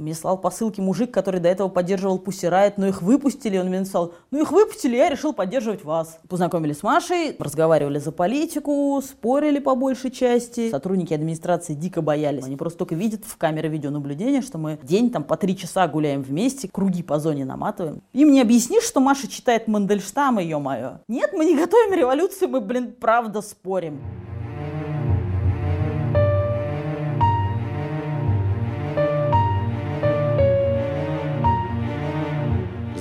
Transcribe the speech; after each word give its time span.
Мне 0.00 0.14
слал 0.14 0.38
посылки 0.38 0.80
мужик, 0.80 1.10
который 1.12 1.40
до 1.40 1.48
этого 1.48 1.68
поддерживал 1.68 2.18
Пусирает, 2.18 2.78
но 2.78 2.86
их 2.88 3.02
выпустили. 3.02 3.58
Он 3.58 3.66
мне 3.66 3.80
написал, 3.80 4.14
ну 4.30 4.40
их 4.40 4.50
выпустили, 4.50 4.96
я 4.96 5.10
решил 5.10 5.34
поддерживать 5.34 5.84
вас. 5.84 6.18
Познакомились 6.26 6.78
с 6.78 6.82
Машей, 6.82 7.36
разговаривали 7.38 7.98
за 7.98 8.10
политику, 8.10 9.00
спорили 9.06 9.58
по 9.58 9.74
большей 9.74 10.10
части. 10.10 10.70
Сотрудники 10.70 11.12
администрации 11.12 11.74
дико 11.74 12.00
боялись. 12.00 12.44
Они 12.44 12.56
просто 12.56 12.78
только 12.78 12.94
видят 12.94 13.24
в 13.26 13.36
камере 13.36 13.68
видеонаблюдения, 13.68 14.40
что 14.40 14.56
мы 14.56 14.78
день 14.82 15.10
там 15.10 15.22
по 15.22 15.36
три 15.36 15.54
часа 15.54 15.86
гуляем 15.86 16.22
вместе, 16.22 16.68
круги 16.68 17.02
по 17.02 17.18
зоне 17.18 17.44
наматываем. 17.44 18.00
Им 18.14 18.32
не 18.32 18.40
объяснишь, 18.40 18.84
что 18.84 19.00
Маша 19.00 19.28
читает 19.28 19.68
Мандельштам, 19.68 20.38
ее 20.38 20.58
мое. 20.58 21.02
Нет, 21.08 21.32
мы 21.34 21.44
не 21.44 21.56
готовим 21.56 21.92
революцию, 21.92 22.48
мы, 22.48 22.62
блин, 22.62 22.94
правда 22.98 23.42
спорим. 23.42 24.00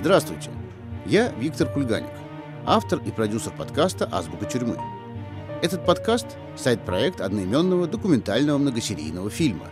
Здравствуйте, 0.10 0.50
я 1.06 1.30
Виктор 1.34 1.72
Кульганик, 1.72 2.10
автор 2.66 3.00
и 3.06 3.12
продюсер 3.12 3.52
подкаста 3.56 4.10
«Азбука 4.12 4.48
тюрьмы». 4.48 4.76
Этот 5.62 5.86
подкаст– 5.86 6.26
сайт-проект 6.58 7.22
одноименного 7.22 7.86
документального 7.86 8.58
многосерийного 8.58 9.30
фильма. 9.30 9.68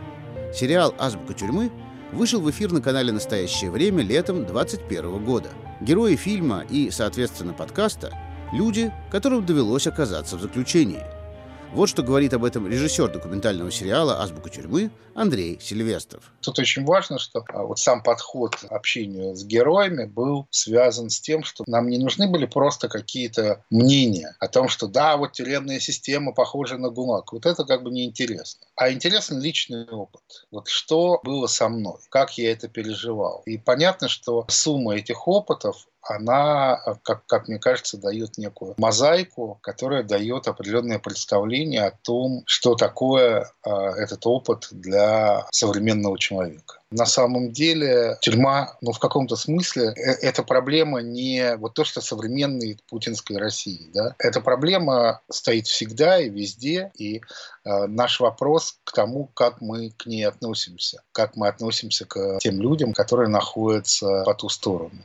Сериал 0.53 0.93
«Азбука 0.99 1.33
тюрьмы» 1.33 1.71
вышел 2.11 2.39
в 2.39 2.51
эфир 2.51 2.71
на 2.71 2.83
канале 2.83 3.11
«Настоящее 3.11 3.71
время» 3.71 4.03
летом 4.03 4.45
2021 4.45 5.25
года. 5.25 5.49
Герои 5.81 6.15
фильма 6.15 6.63
и, 6.69 6.91
соответственно, 6.91 7.53
подкаста– 7.53 8.11
люди, 8.53 8.93
которым 9.09 9.43
довелось 9.43 9.87
оказаться 9.87 10.37
в 10.37 10.41
заключении– 10.41 11.01
вот 11.73 11.89
что 11.89 12.03
говорит 12.03 12.33
об 12.33 12.43
этом 12.43 12.67
режиссер 12.67 13.11
документального 13.11 13.71
сериала 13.71 14.21
«Азбука 14.21 14.49
тюрьмы» 14.49 14.89
Андрей 15.17 15.59
Сильвестров. 15.59 16.31
Тут 16.41 16.59
очень 16.59 16.85
важно, 16.85 17.17
что 17.17 17.43
а, 17.49 17.63
вот 17.63 17.79
сам 17.79 18.03
подход 18.03 18.55
к 18.55 18.65
общению 18.71 19.35
с 19.35 19.43
героями 19.43 20.05
был 20.05 20.45
связан 20.51 21.09
с 21.09 21.19
тем, 21.19 21.43
что 21.43 21.63
нам 21.67 21.89
не 21.89 21.97
нужны 21.97 22.27
были 22.27 22.45
просто 22.45 22.87
какие-то 22.87 23.63
мнения 23.71 24.35
о 24.39 24.47
том, 24.47 24.69
что 24.69 24.87
да, 24.87 25.17
вот 25.17 25.31
тюремная 25.31 25.79
система 25.79 26.33
похожа 26.33 26.77
на 26.77 26.89
ГУЛАГ. 26.89 27.33
Вот 27.33 27.45
это 27.47 27.65
как 27.65 27.83
бы 27.83 27.89
неинтересно. 27.89 28.67
А 28.75 28.91
интересен 28.91 29.39
личный 29.39 29.87
опыт. 29.89 30.21
Вот 30.51 30.67
что 30.67 31.19
было 31.23 31.47
со 31.47 31.67
мной, 31.67 31.97
как 32.09 32.37
я 32.37 32.51
это 32.51 32.67
переживал. 32.67 33.41
И 33.45 33.57
понятно, 33.57 34.07
что 34.07 34.45
сумма 34.49 34.95
этих 34.95 35.27
опытов 35.27 35.87
она, 36.01 36.79
как, 37.03 37.25
как 37.25 37.47
мне 37.47 37.59
кажется, 37.59 37.97
дает 37.97 38.37
некую 38.37 38.75
мозаику, 38.77 39.59
которая 39.61 40.03
дает 40.03 40.47
определенное 40.47 40.99
представление 40.99 41.85
о 41.85 41.91
том, 41.91 42.43
что 42.45 42.75
такое 42.75 43.51
э, 43.65 43.69
этот 43.69 44.25
опыт 44.25 44.67
для 44.71 45.45
современного 45.51 46.17
человека. 46.17 46.79
На 46.89 47.05
самом 47.05 47.51
деле 47.51 48.17
тюрьма, 48.21 48.77
ну, 48.79 48.93
в 48.93 48.99
каком-то 48.99 49.35
смысле, 49.35 49.93
э 49.95 50.17
эта 50.21 50.41
проблема 50.41 51.01
не 51.01 51.55
вот 51.57 51.73
то, 51.73 51.83
что 51.83 51.99
современной 51.99 52.79
путинской 52.89 53.37
России. 53.37 53.89
Да? 53.93 54.15
Эта 54.19 54.39
проблема 54.39 55.21
стоит 55.29 55.67
всегда 55.67 56.19
и 56.19 56.29
везде, 56.29 56.91
и 56.97 57.17
э, 57.17 57.87
наш 57.87 58.21
вопрос 58.21 58.79
к 58.85 58.93
тому, 58.93 59.29
как 59.33 59.59
мы 59.59 59.91
к 59.91 60.05
ней 60.05 60.23
относимся, 60.23 61.01
как 61.11 61.35
мы 61.35 61.49
относимся 61.49 62.05
к 62.05 62.37
тем 62.39 62.61
людям, 62.61 62.93
которые 62.93 63.27
находятся 63.27 64.23
по 64.25 64.33
ту 64.33 64.47
сторону. 64.47 65.03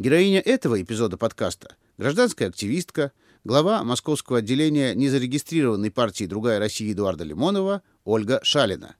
Героиня 0.00 0.40
этого 0.40 0.80
эпизода 0.80 1.18
подкаста– 1.18 1.76
гражданская 1.98 2.48
активистка, 2.48 3.12
глава 3.44 3.84
московского 3.84 4.38
отделения 4.38 4.94
незарегистрированной 4.94 5.90
партии 5.90 6.24
«Другая 6.24 6.58
Россия» 6.58 6.90
Эдуарда 6.90 7.22
Лимонова 7.22 7.82
Ольга 8.06 8.40
Шалина. 8.42 8.96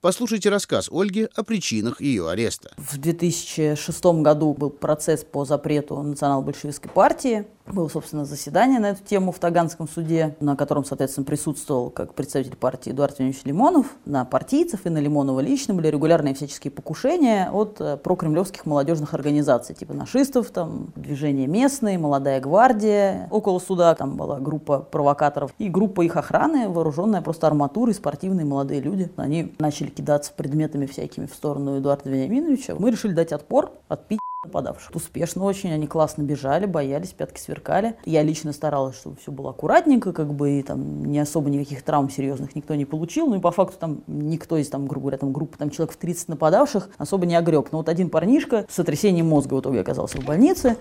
Послушайте 0.00 0.50
рассказ 0.50 0.88
Ольги 0.92 1.26
о 1.34 1.42
причинах 1.42 2.00
ее 2.00 2.30
ареста. 2.30 2.70
В 2.76 2.98
2006 2.98 4.04
году 4.22 4.54
был 4.54 4.70
процесс 4.70 5.24
по 5.24 5.44
запрету 5.44 6.00
национал-большевистской 6.00 6.88
партии. 6.92 7.46
Было, 7.66 7.88
собственно, 7.88 8.26
заседание 8.26 8.78
на 8.78 8.90
эту 8.90 9.02
тему 9.02 9.32
в 9.32 9.38
Таганском 9.38 9.88
суде, 9.88 10.36
на 10.38 10.54
котором, 10.54 10.84
соответственно, 10.84 11.24
присутствовал 11.24 11.88
как 11.88 12.12
представитель 12.12 12.56
партии 12.56 12.92
Эдуард 12.92 13.12
Владимирович 13.12 13.42
Лимонов. 13.44 13.86
На 14.04 14.26
партийцев 14.26 14.84
и 14.84 14.90
на 14.90 14.98
Лимонова 14.98 15.40
лично 15.40 15.72
были 15.72 15.88
регулярные 15.88 16.34
всяческие 16.34 16.70
покушения 16.70 17.50
от 17.50 17.80
э, 17.80 17.96
прокремлевских 17.96 18.66
молодежных 18.66 19.14
организаций, 19.14 19.74
типа 19.74 19.94
нашистов, 19.94 20.50
там, 20.50 20.88
движение 20.94 21.46
местные, 21.46 21.96
молодая 21.96 22.38
гвардия. 22.38 23.28
Около 23.30 23.58
суда 23.58 23.94
там 23.94 24.16
была 24.16 24.40
группа 24.40 24.80
провокаторов 24.80 25.54
и 25.58 25.70
группа 25.70 26.02
их 26.02 26.16
охраны, 26.16 26.68
вооруженная 26.68 27.22
просто 27.22 27.46
арматурой, 27.46 27.94
спортивные 27.94 28.44
молодые 28.44 28.82
люди. 28.82 29.10
Они 29.16 29.54
начали 29.58 29.88
кидаться 29.88 30.32
предметами 30.36 30.84
всякими 30.84 31.24
в 31.24 31.32
сторону 31.32 31.78
Эдуарда 31.78 32.10
Вениаминовича. 32.10 32.76
Мы 32.78 32.90
решили 32.90 33.14
дать 33.14 33.32
отпор, 33.32 33.72
отпить 33.88 34.20
нападавших. 34.44 34.94
Успешно 34.94 35.44
очень, 35.44 35.72
они 35.72 35.86
классно 35.86 36.22
бежали, 36.22 36.66
боялись, 36.66 37.12
пятки 37.12 37.40
сверкали. 37.40 37.96
Я 38.04 38.22
лично 38.22 38.52
старалась, 38.52 38.96
чтобы 38.96 39.16
все 39.16 39.32
было 39.32 39.50
аккуратненько, 39.50 40.12
как 40.12 40.32
бы 40.32 40.58
и 40.58 40.62
там 40.62 41.04
не 41.04 41.18
особо 41.18 41.50
никаких 41.50 41.82
травм 41.82 42.10
серьезных 42.10 42.54
никто 42.54 42.74
не 42.74 42.84
получил. 42.84 43.26
Ну 43.26 43.36
и 43.36 43.40
по 43.40 43.50
факту 43.50 43.76
там 43.78 44.02
никто 44.06 44.56
из, 44.56 44.68
там, 44.68 44.86
грубо 44.86 45.04
говоря, 45.04 45.18
там 45.18 45.32
группы 45.32 45.58
там 45.58 45.70
человек 45.70 45.94
в 45.94 45.96
30 45.96 46.28
нападавших 46.28 46.90
особо 46.98 47.26
не 47.26 47.36
огреб. 47.36 47.68
Но 47.72 47.78
вот 47.78 47.88
один 47.88 48.10
парнишка 48.10 48.66
с 48.68 48.74
сотрясением 48.74 49.26
мозга 49.26 49.54
в 49.54 49.60
итоге 49.60 49.80
оказался 49.80 50.20
в 50.20 50.24
больнице. 50.24 50.76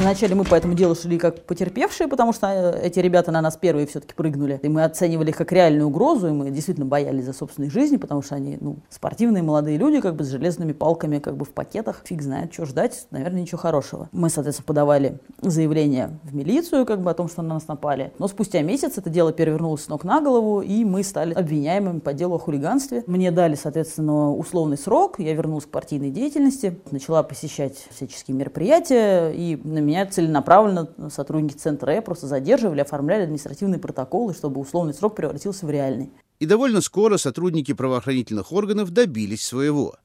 Вначале 0.00 0.36
мы 0.36 0.44
по 0.44 0.54
этому 0.54 0.74
делу 0.74 0.94
шли 0.94 1.18
как 1.18 1.44
потерпевшие, 1.44 2.06
потому 2.06 2.32
что 2.32 2.46
э, 2.46 2.86
эти 2.86 3.00
ребята 3.00 3.32
на 3.32 3.40
нас 3.40 3.56
первые 3.56 3.84
все-таки 3.88 4.14
прыгнули. 4.14 4.60
И 4.62 4.68
мы 4.68 4.84
оценивали 4.84 5.30
их 5.30 5.36
как 5.36 5.50
реальную 5.50 5.88
угрозу, 5.88 6.28
и 6.28 6.30
мы 6.30 6.50
действительно 6.50 6.86
боялись 6.86 7.24
за 7.24 7.32
собственной 7.32 7.68
жизни, 7.68 7.96
потому 7.96 8.22
что 8.22 8.36
они, 8.36 8.58
ну, 8.60 8.76
спортивные 8.90 9.42
молодые 9.42 9.76
люди, 9.76 10.00
как 10.00 10.14
бы 10.14 10.22
с 10.22 10.28
железными 10.28 10.70
палками, 10.70 11.18
как 11.18 11.36
бы 11.36 11.44
в 11.44 11.50
пакетах. 11.50 12.02
Фиг 12.04 12.22
знает, 12.22 12.54
что 12.54 12.64
ждать, 12.64 13.08
наверное, 13.10 13.40
ничего 13.40 13.58
хорошего. 13.58 14.08
Мы, 14.12 14.30
соответственно, 14.30 14.66
подавали 14.66 15.18
заявление 15.42 16.20
в 16.22 16.32
милицию, 16.32 16.86
как 16.86 17.02
бы 17.02 17.10
о 17.10 17.14
том, 17.14 17.28
что 17.28 17.42
на 17.42 17.54
нас 17.54 17.66
напали. 17.66 18.12
Но 18.20 18.28
спустя 18.28 18.62
месяц 18.62 18.98
это 18.98 19.10
дело 19.10 19.32
перевернулось 19.32 19.82
с 19.82 19.88
ног 19.88 20.04
на 20.04 20.20
голову, 20.20 20.60
и 20.60 20.84
мы 20.84 21.02
стали 21.02 21.34
обвиняемыми 21.34 21.98
по 21.98 22.12
делу 22.12 22.36
о 22.36 22.38
хулиганстве. 22.38 23.02
Мне 23.08 23.32
дали, 23.32 23.56
соответственно, 23.56 24.32
условный 24.32 24.78
срок, 24.78 25.18
я 25.18 25.34
вернулась 25.34 25.64
к 25.64 25.70
партийной 25.70 26.10
деятельности, 26.10 26.78
начала 26.92 27.24
посещать 27.24 27.88
всяческие 27.90 28.36
мероприятия, 28.36 29.32
и 29.32 29.60
на 29.64 29.87
меня 29.88 30.06
целенаправленно 30.06 30.88
сотрудники 31.10 31.56
Центра 31.56 31.92
Э 31.92 32.02
просто 32.02 32.26
задерживали, 32.26 32.80
оформляли 32.80 33.22
административные 33.22 33.80
протоколы, 33.80 34.34
чтобы 34.34 34.60
условный 34.60 34.94
срок 34.94 35.16
превратился 35.16 35.66
в 35.66 35.70
реальный. 35.70 36.12
И 36.38 36.46
довольно 36.46 36.80
скоро 36.80 37.16
сотрудники 37.16 37.72
правоохранительных 37.72 38.52
органов 38.52 38.90
добились 38.90 39.44
своего. 39.44 39.96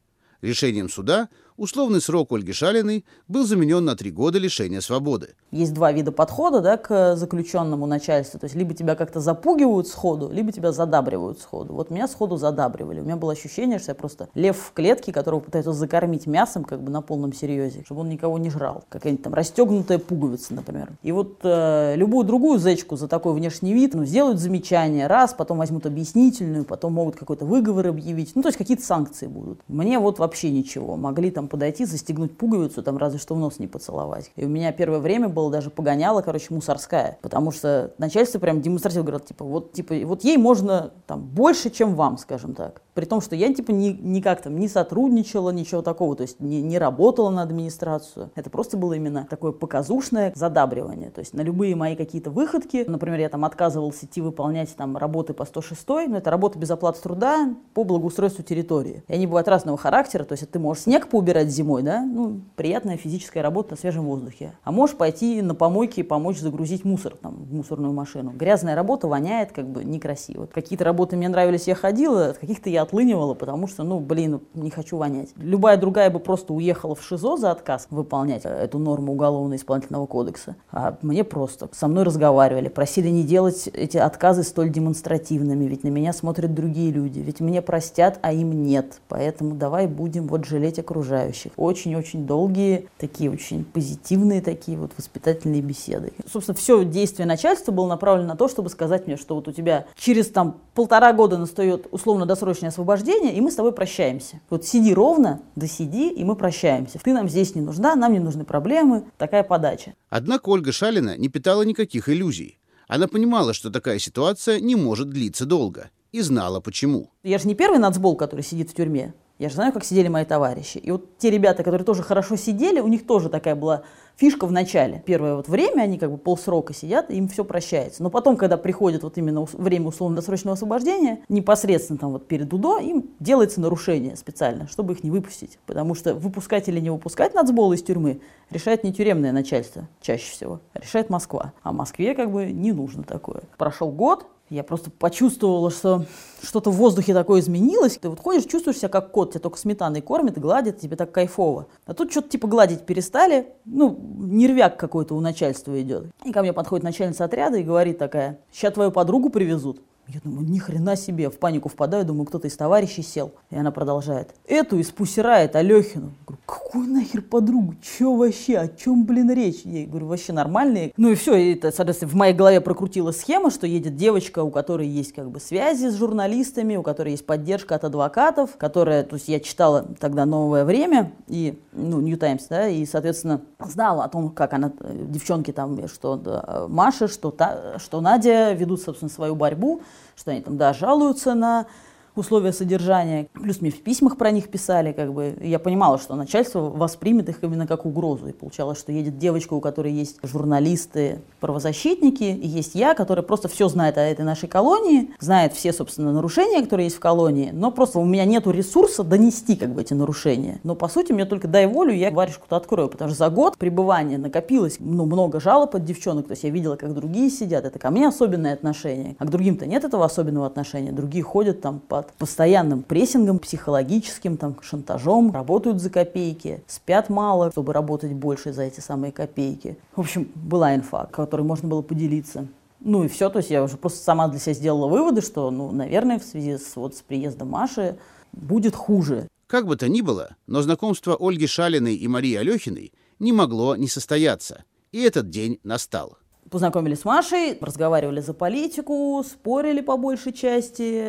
Решением 0.42 0.90
суда 0.90 1.30
условный 1.58 2.02
срок 2.02 2.32
Ольги 2.32 2.54
Шалиной 2.54 3.06
был 3.28 3.46
заменен 3.46 3.86
на 3.86 3.96
три 3.96 4.12
года 4.12 4.40
лишения 4.40 4.82
свободы. 4.82 5.36
Есть 5.52 5.74
два 5.74 5.92
вида 5.92 6.12
подхода 6.12 6.62
да, 6.62 6.78
к 6.78 7.16
заключенному 7.16 7.86
начальству. 7.86 8.40
То 8.40 8.46
есть 8.46 8.56
либо 8.56 8.74
тебя 8.74 8.96
как-то 8.96 9.20
запугивают 9.20 9.88
сходу, 9.88 10.30
либо 10.32 10.52
тебя 10.52 10.72
задабривают 10.72 11.40
сходу. 11.40 11.74
Вот 11.74 11.90
меня 11.90 12.08
сходу 12.08 12.38
задабривали. 12.38 13.00
У 13.00 13.04
меня 13.04 13.16
было 13.16 13.34
ощущение, 13.34 13.80
что 13.80 13.92
я 13.92 13.96
просто 13.96 14.30
лев 14.34 14.58
в 14.58 14.74
клетке, 14.74 15.12
которого 15.12 15.40
пытаются 15.40 15.74
закормить 15.74 16.28
мясом 16.28 16.64
как 16.64 16.82
бы 16.82 16.92
на 16.92 17.02
полном 17.02 17.34
серьезе, 17.34 17.84
чтобы 17.86 18.02
он 18.02 18.10
никого 18.10 18.38
не 18.38 18.50
жрал. 18.50 18.84
Какая-нибудь 18.90 19.24
там 19.24 19.34
расстегнутая 19.34 20.00
пуговица, 20.00 20.54
например. 20.54 20.92
И 21.04 21.12
вот 21.12 21.40
э, 21.44 21.96
любую 21.96 22.26
другую 22.26 22.60
зечку 22.60 22.96
за 22.96 23.08
такой 23.08 23.34
внешний 23.34 23.74
вид 23.74 23.94
ну, 23.94 24.06
сделают 24.06 24.40
замечание 24.40 25.08
раз, 25.08 25.34
потом 25.34 25.58
возьмут 25.60 25.86
объяснительную, 25.86 26.66
потом 26.66 26.94
могут 26.94 27.16
какой-то 27.16 27.46
выговор 27.46 27.88
объявить. 27.88 28.36
Ну, 28.36 28.42
то 28.42 28.50
есть 28.50 28.58
какие-то 28.58 28.84
санкции 28.84 29.28
будут. 29.28 29.60
Мне 29.68 30.00
вот 30.00 30.20
вообще 30.20 30.50
ничего. 30.52 30.96
Могли 30.98 31.32
там 31.32 31.43
там 31.44 31.50
подойти, 31.50 31.86
застегнуть 31.86 32.38
пуговицу, 32.38 32.84
там 32.84 32.98
разве 32.98 33.20
что 33.20 33.36
в 33.36 33.40
нос 33.40 33.60
не 33.60 33.68
поцеловать. 33.68 34.32
И 34.36 34.46
у 34.46 34.50
меня 34.50 34.72
первое 34.72 35.00
время 35.00 35.28
было 35.28 35.52
даже 35.52 35.70
погоняло, 35.70 36.22
короче, 36.22 36.54
мусорская, 36.54 37.18
потому 37.22 37.52
что 37.52 37.94
начальство 37.98 38.40
прям 38.40 38.62
демонстративно 38.62 39.06
говорит, 39.06 39.28
типа, 39.28 39.44
вот, 39.46 39.74
типа, 39.74 39.96
вот 40.06 40.24
ей 40.24 40.38
можно 40.38 40.92
там 41.06 41.22
больше, 41.22 41.70
чем 41.70 41.96
вам, 41.96 42.18
скажем 42.18 42.54
так. 42.54 42.82
При 42.94 43.06
том, 43.06 43.22
что 43.22 43.36
я 43.36 43.54
типа 43.54 43.72
ни, 43.72 43.90
никак 43.90 44.42
там 44.42 44.58
не 44.58 44.68
сотрудничала, 44.68 45.50
ничего 45.50 45.82
такого, 45.82 46.16
то 46.16 46.22
есть 46.24 46.40
не, 46.40 46.62
не 46.62 46.78
работала 46.78 47.30
на 47.30 47.42
администрацию. 47.42 48.30
Это 48.36 48.50
просто 48.50 48.78
было 48.78 48.94
именно 48.94 49.26
такое 49.30 49.52
показушное 49.52 50.32
задабривание. 50.36 51.10
То 51.10 51.20
есть 51.20 51.34
на 51.34 51.42
любые 51.42 51.76
мои 51.76 51.96
какие-то 51.96 52.30
выходки, 52.30 52.86
например, 52.88 53.20
я 53.20 53.30
там 53.30 53.46
отказывался 53.46 54.06
идти 54.06 54.22
выполнять 54.22 54.76
там 54.76 54.98
работы 54.98 55.34
по 55.34 55.46
106, 55.46 55.88
но 55.88 56.18
это 56.18 56.30
работа 56.30 56.60
без 56.60 56.70
оплаты 56.70 57.02
труда 57.02 57.56
по 57.74 57.84
благоустройству 57.84 58.44
территории. 58.44 59.04
И 59.08 59.14
они 59.14 59.26
бывают 59.26 59.48
разного 59.48 59.78
характера, 59.78 60.24
то 60.24 60.34
есть 60.34 60.50
ты 60.50 60.60
можешь 60.60 60.84
снег 60.84 61.08
поубирать 61.08 61.50
зимой, 61.50 61.82
да, 61.82 62.02
ну, 62.02 62.42
приятная 62.56 62.98
физическая 62.98 63.42
работа 63.42 63.72
на 63.72 63.78
свежем 63.78 64.06
воздухе. 64.06 64.54
А 64.64 64.72
можешь 64.72 64.96
пойти 64.96 65.42
на 65.42 65.56
помойке 65.56 66.02
и 66.02 66.04
помочь 66.04 66.40
загрузить 66.40 66.86
мусор 66.86 67.16
там 67.16 67.36
в 67.36 67.54
мусорную 67.54 67.94
машину. 67.94 68.32
Грязная 68.32 68.76
работа 68.76 69.08
воняет 69.08 69.52
как 69.52 69.68
бы 69.68 69.84
некрасиво. 69.84 70.46
Какие-то 70.46 70.86
работы 70.86 71.18
мне 71.18 71.30
нравились, 71.30 71.68
я 71.68 71.76
ходила, 71.76 72.30
от 72.30 72.38
каких-то 72.38 72.70
я 72.70 72.83
отлынивала, 72.84 73.34
потому 73.34 73.68
что, 73.68 73.84
ну, 73.84 74.00
блин, 74.00 74.42
не 74.54 74.70
хочу 74.70 74.98
вонять. 74.98 75.30
Любая 75.38 75.78
другая 75.78 76.10
бы 76.10 76.20
просто 76.20 76.54
уехала 76.54 76.96
в 76.96 77.04
ШИЗО 77.04 77.38
за 77.38 77.52
отказ 77.52 77.88
выполнять 77.90 78.44
эту 78.46 78.80
норму 78.80 79.14
Уголовно-исполнительного 79.14 80.06
кодекса. 80.06 80.56
А 80.72 80.98
мне 81.02 81.24
просто 81.24 81.70
со 81.72 81.88
мной 81.88 82.04
разговаривали, 82.04 82.68
просили 82.68 83.10
не 83.10 83.24
делать 83.24 83.68
эти 83.74 83.98
отказы 83.98 84.44
столь 84.44 84.70
демонстративными, 84.70 85.66
ведь 85.66 85.84
на 85.84 85.90
меня 85.90 86.14
смотрят 86.14 86.54
другие 86.54 86.92
люди, 86.92 87.20
ведь 87.20 87.40
мне 87.40 87.62
простят, 87.62 88.20
а 88.22 88.34
им 88.34 88.64
нет. 88.64 89.00
Поэтому 89.08 89.56
давай 89.56 89.88
будем 89.88 90.28
вот 90.28 90.46
жалеть 90.46 90.80
окружающих. 90.80 91.52
Очень-очень 91.58 92.26
долгие, 92.26 92.90
такие 92.98 93.32
очень 93.32 93.64
позитивные 93.66 94.42
такие 94.42 94.78
вот 94.78 94.92
воспитательные 94.98 95.62
беседы. 95.62 96.14
Собственно, 96.32 96.56
все 96.56 96.84
действие 96.84 97.26
начальства 97.26 97.72
было 97.72 97.88
направлено 97.88 98.30
на 98.30 98.36
то, 98.36 98.48
чтобы 98.48 98.70
сказать 98.70 99.08
мне, 99.08 99.18
что 99.18 99.36
вот 99.36 99.48
у 99.48 99.52
тебя 99.52 99.86
через 99.96 100.30
там 100.30 100.58
полтора 100.74 101.14
года 101.14 101.38
настает 101.38 101.88
условно-досрочное 101.92 102.72
освобождение, 102.74 103.34
и 103.34 103.42
мы 103.42 103.52
с 103.52 103.56
тобой 103.56 103.72
прощаемся. 103.72 104.42
Вот 104.50 104.66
сиди 104.66 104.94
ровно, 104.94 105.42
досиди, 105.56 106.10
и 106.10 106.24
мы 106.24 106.36
прощаемся. 106.36 107.00
Ты 107.04 107.14
нам 107.14 107.30
здесь 107.30 107.56
не 107.56 107.62
нужна, 107.62 107.96
нам 107.96 108.12
не 108.12 108.20
нужны 108.20 108.44
проблемы. 108.44 109.06
Такая 109.18 109.44
подача. 109.44 109.94
Однако 110.10 110.50
Ольга 110.50 110.72
Шалина 110.72 111.18
не 111.18 111.30
питала 111.30 111.62
никаких 111.62 112.10
иллюзий. 112.10 112.60
Она 112.88 113.08
понимала, 113.08 113.54
что 113.54 113.70
такая 113.70 114.00
ситуация 114.00 114.60
не 114.60 114.76
может 114.76 115.10
длиться 115.10 115.46
долго. 115.46 115.90
И 116.12 116.22
знала 116.22 116.60
почему. 116.60 117.10
Я 117.24 117.40
же 117.40 117.48
не 117.48 117.56
первый 117.56 117.80
нацбол, 117.80 118.16
который 118.16 118.42
сидит 118.42 118.70
в 118.70 118.76
тюрьме. 118.76 119.14
Я 119.44 119.50
же 119.50 119.56
знаю, 119.56 119.74
как 119.74 119.84
сидели 119.84 120.08
мои 120.08 120.24
товарищи. 120.24 120.78
И 120.78 120.90
вот 120.90 121.18
те 121.18 121.30
ребята, 121.30 121.64
которые 121.64 121.84
тоже 121.84 122.02
хорошо 122.02 122.38
сидели, 122.38 122.80
у 122.80 122.88
них 122.88 123.06
тоже 123.06 123.28
такая 123.28 123.56
была 123.56 123.84
фишка 124.16 124.48
в 124.48 124.54
начале. 124.54 125.04
Первое 125.06 125.36
вот 125.36 125.50
время 125.50 125.82
они 125.82 125.98
как 125.98 126.12
бы 126.12 126.18
полсрока 126.18 126.74
сидят, 126.74 127.12
им 127.12 127.28
все 127.28 127.44
прощается. 127.44 128.04
Но 128.04 128.10
потом, 128.10 128.38
когда 128.38 128.56
приходит 128.56 129.04
вот 129.04 129.18
именно 129.18 129.46
время 129.52 129.88
условно-досрочного 129.88 130.54
освобождения, 130.54 131.26
непосредственно 131.28 132.00
там 132.00 132.12
вот 132.14 132.26
перед 132.26 132.54
УДО, 132.54 132.78
им 132.78 133.10
делается 133.20 133.60
нарушение 133.60 134.16
специально, 134.16 134.66
чтобы 134.70 134.94
их 134.94 135.04
не 135.04 135.12
выпустить. 135.12 135.60
Потому 135.66 135.94
что 135.94 136.16
выпускать 136.16 136.70
или 136.70 136.80
не 136.80 136.90
выпускать 136.90 137.34
нацбол 137.34 137.74
из 137.74 137.84
тюрьмы 137.84 138.22
решает 138.50 138.86
не 138.86 138.94
тюремное 138.94 139.34
начальство 139.34 139.90
чаще 140.00 140.32
всего, 140.32 140.62
а 140.72 140.80
решает 140.80 141.10
Москва. 141.10 141.52
А 141.64 141.74
Москве 141.74 142.16
как 142.16 142.32
бы 142.32 142.46
не 142.46 142.72
нужно 142.72 143.04
такое. 143.04 143.42
Прошел 143.58 143.92
год, 143.92 144.26
я 144.50 144.64
просто 144.64 144.92
почувствовала, 144.92 145.72
что 145.72 146.06
что-то 146.42 146.70
в 146.70 146.76
воздухе 146.76 147.14
такое 147.14 147.42
изменилось. 147.42 147.98
Ты 147.98 148.10
вот 148.10 148.20
ходишь, 148.20 148.46
чувствуешь 148.46 148.78
себя 148.78 148.90
как 148.90 149.12
кот, 149.12 149.32
тебя 149.32 149.40
только 149.40 149.58
сметаной 149.58 150.02
кормит, 150.02 150.38
гладит, 150.38 150.80
тебе 150.80 150.96
так 150.96 151.12
кайфово. 151.12 151.68
А 151.86 151.94
тут 151.94 152.12
что-то 152.12 152.30
типа 152.30 152.48
гладить 152.48 152.86
перестали, 152.86 153.48
ну, 153.66 153.98
нервяк 154.20 154.78
какой-то 154.78 155.16
у 155.16 155.22
начальства 155.22 155.82
идет. 155.82 156.08
И 156.24 156.32
ко 156.32 156.42
мне 156.42 156.54
подходит 156.54 156.84
начальница 156.84 157.26
отряда 157.26 157.58
и 157.58 157.64
говорит 157.64 157.98
такая, 157.98 158.40
сейчас 158.52 158.74
твою 158.74 158.92
подругу 158.92 159.30
привезут. 159.30 159.82
Я 160.08 160.20
думаю, 160.22 160.46
ни 160.48 160.60
хрена 160.60 160.98
себе, 160.98 161.30
в 161.30 161.40
панику 161.40 161.70
впадаю, 161.70 162.04
думаю, 162.04 162.26
кто-то 162.26 162.48
из 162.48 162.58
товарищей 162.58 163.02
сел. 163.02 163.32
И 163.50 163.56
она 163.56 163.72
продолжает. 163.72 164.36
Эту 164.46 164.78
из 164.78 164.92
Пусирает 164.92 165.56
Алехину. 165.56 166.12
Говорю, 166.28 166.42
какую 166.46 166.90
нахер 166.90 167.22
подругу? 167.22 167.76
Че 167.82 168.14
вообще? 168.14 168.58
О 168.58 168.68
чем, 168.68 169.06
блин, 169.06 169.32
речь? 169.32 169.62
Я 169.64 169.88
говорю, 169.88 170.08
вообще 170.08 170.34
нормальные. 170.34 170.94
Ну 170.98 171.10
и 171.10 171.16
все, 171.16 171.54
это, 171.54 171.72
соответственно, 171.72 172.12
в 172.12 172.16
моей 172.16 172.34
голове 172.34 172.60
прокрутила 172.60 173.12
схема, 173.12 173.50
что 173.50 173.66
едет 173.66 173.96
девочка, 173.96 174.44
у 174.44 174.52
которой 174.52 174.88
есть 174.88 175.14
как 175.14 175.32
бы 175.32 175.40
связи 175.40 175.88
с 175.88 175.96
журналистами, 175.96 176.76
у 176.76 176.84
которой 176.84 177.12
есть 177.12 177.26
поддержка 177.26 177.76
от 177.76 177.86
адвокатов, 177.86 178.58
которая, 178.58 179.04
то 179.04 179.16
есть 179.16 179.30
я 179.30 179.40
читала 179.40 179.88
тогда 180.00 180.26
«Новое 180.26 180.66
время» 180.66 181.14
и, 181.28 181.58
ну, 181.72 182.02
New 182.02 182.18
Times, 182.18 182.48
да, 182.50 182.68
и, 182.68 182.86
соответственно, 182.86 183.42
знала 183.60 184.04
о 184.04 184.10
том, 184.10 184.30
как 184.30 184.54
она, 184.54 184.72
девчонки 184.82 185.52
там, 185.52 185.88
что 185.88 186.18
да, 186.18 186.66
Маша, 186.68 187.08
что, 187.08 187.32
та, 187.32 187.80
что 187.80 188.02
Надя 188.02 188.52
ведут, 188.52 188.82
собственно, 188.82 189.10
свою 189.10 189.36
борьбу 189.36 189.82
что 190.16 190.32
они 190.32 190.42
там, 190.42 190.58
да, 190.58 190.74
жалуются 190.74 191.34
на 191.34 191.66
условия 192.16 192.54
содержания. 192.54 193.28
Плюс 193.34 193.62
мне 193.62 193.72
в 193.72 193.82
письмах 193.82 194.18
про 194.18 194.32
них 194.32 194.50
писали, 194.50 194.92
как 194.92 195.14
бы. 195.14 195.36
Я 195.42 195.60
понимала, 195.60 195.98
что 195.98 196.16
начальство 196.16 196.62
воспримет 196.62 197.30
их 197.30 197.44
именно 197.44 197.68
как 197.68 197.86
угрозу. 197.86 198.28
И 198.28 198.34
получалось, 198.34 198.80
что 198.80 198.92
едет 198.92 199.18
девочка, 199.18 199.54
у 199.54 199.62
которой 199.62 199.92
есть 199.92 200.18
журналисты, 200.24 201.22
правозащитники, 201.40 202.24
и 202.24 202.48
есть 202.48 202.76
я, 202.76 202.94
которая 202.94 203.24
просто 203.24 203.48
все 203.48 203.68
знает 203.68 203.98
о 203.98 204.02
этой 204.02 204.26
нашей 204.26 204.48
колонии, 204.48 205.12
знает 205.20 205.54
все, 205.54 205.74
собственно, 205.74 206.12
нарушения, 206.12 206.62
которые 206.62 206.86
есть 206.86 206.98
в 206.98 207.00
колонии, 207.00 207.50
но 207.52 207.72
просто 207.72 208.00
у 208.00 208.06
меня 208.06 208.26
нету 208.26 208.52
ресурса 208.52 209.04
донести 209.04 209.56
как 209.56 209.74
бы 209.74 209.82
эти 209.82 209.94
нарушения. 209.94 210.60
Но, 210.64 210.76
по 210.76 210.88
сути, 210.88 211.12
мне 211.12 211.26
только 211.26 211.48
дай 211.48 211.66
волю, 211.68 211.94
я 211.94 212.12
варежку-то 212.12 212.56
открою, 212.56 212.90
потому 212.90 213.10
что 213.10 213.18
за 213.18 213.30
год 213.30 213.58
пребывания 213.58 214.18
накопилось 214.18 214.78
ну, 214.80 215.06
много 215.06 215.40
жалоб 215.40 215.76
от 215.76 215.84
девчонок, 215.84 216.28
то 216.28 216.32
есть 216.32 216.44
я 216.44 216.50
видела, 216.50 216.76
как 216.76 216.94
другие 216.94 217.30
сидят, 217.30 217.66
это 217.66 217.80
ко 217.80 217.90
мне 217.90 218.08
особенное 218.08 218.54
отношение, 218.54 219.16
а 219.20 219.26
к 219.26 219.30
другим-то 219.30 219.66
нет 219.66 219.84
этого 219.84 220.06
особенного 220.06 220.46
отношения, 220.46 220.92
другие 220.92 221.24
ходят 221.24 221.62
там 221.62 221.80
по 221.80 222.03
под 222.08 222.16
постоянным 222.16 222.84
прессингом 222.84 223.40
психологическим, 223.40 224.38
там, 224.38 224.56
шантажом, 224.62 225.32
работают 225.32 225.82
за 225.82 225.90
копейки, 225.90 226.64
спят 226.68 227.10
мало, 227.10 227.52
чтобы 227.52 227.74
работать 227.74 228.14
больше 228.14 228.54
за 228.54 228.64
эти 228.64 228.80
самые 228.80 229.12
копейки. 229.12 229.78
В 229.96 230.02
общем, 230.02 230.30
была 230.36 230.76
инфа, 230.76 231.08
которой 231.12 231.42
можно 231.42 231.68
было 231.68 231.82
поделиться. 231.82 232.48
Ну 232.80 233.04
и 233.06 233.08
все, 233.08 233.30
то 233.30 233.40
есть 233.40 233.50
я 233.50 233.64
уже 233.64 233.78
просто 233.78 234.04
сама 234.04 234.28
для 234.28 234.40
себя 234.40 234.54
сделала 234.54 234.88
выводы, 234.88 235.22
что, 235.22 235.50
ну, 235.52 235.72
наверное, 235.72 236.20
в 236.20 236.24
связи 236.24 236.58
с, 236.58 236.76
вот, 236.76 236.96
с 236.96 237.02
приездом 237.02 237.50
Маши 237.50 237.98
будет 238.34 238.76
хуже. 238.76 239.28
Как 239.48 239.68
бы 239.68 239.76
то 239.76 239.88
ни 239.88 240.02
было, 240.02 240.36
но 240.48 240.62
знакомство 240.62 241.16
Ольги 241.20 241.48
Шалиной 241.48 241.96
и 241.96 242.08
Марии 242.08 242.36
Алехиной 242.36 242.92
не 243.20 243.32
могло 243.32 243.76
не 243.76 243.88
состояться. 243.88 244.64
И 244.92 245.02
этот 245.02 245.30
день 245.30 245.60
настал 245.64 246.18
познакомились 246.54 247.00
с 247.00 247.06
Машей, 247.06 247.58
разговаривали 247.60 248.22
за 248.22 248.36
политику, 248.36 249.24
спорили 249.28 249.82
по 249.82 249.98
большей 249.98 250.34
части. 250.34 251.04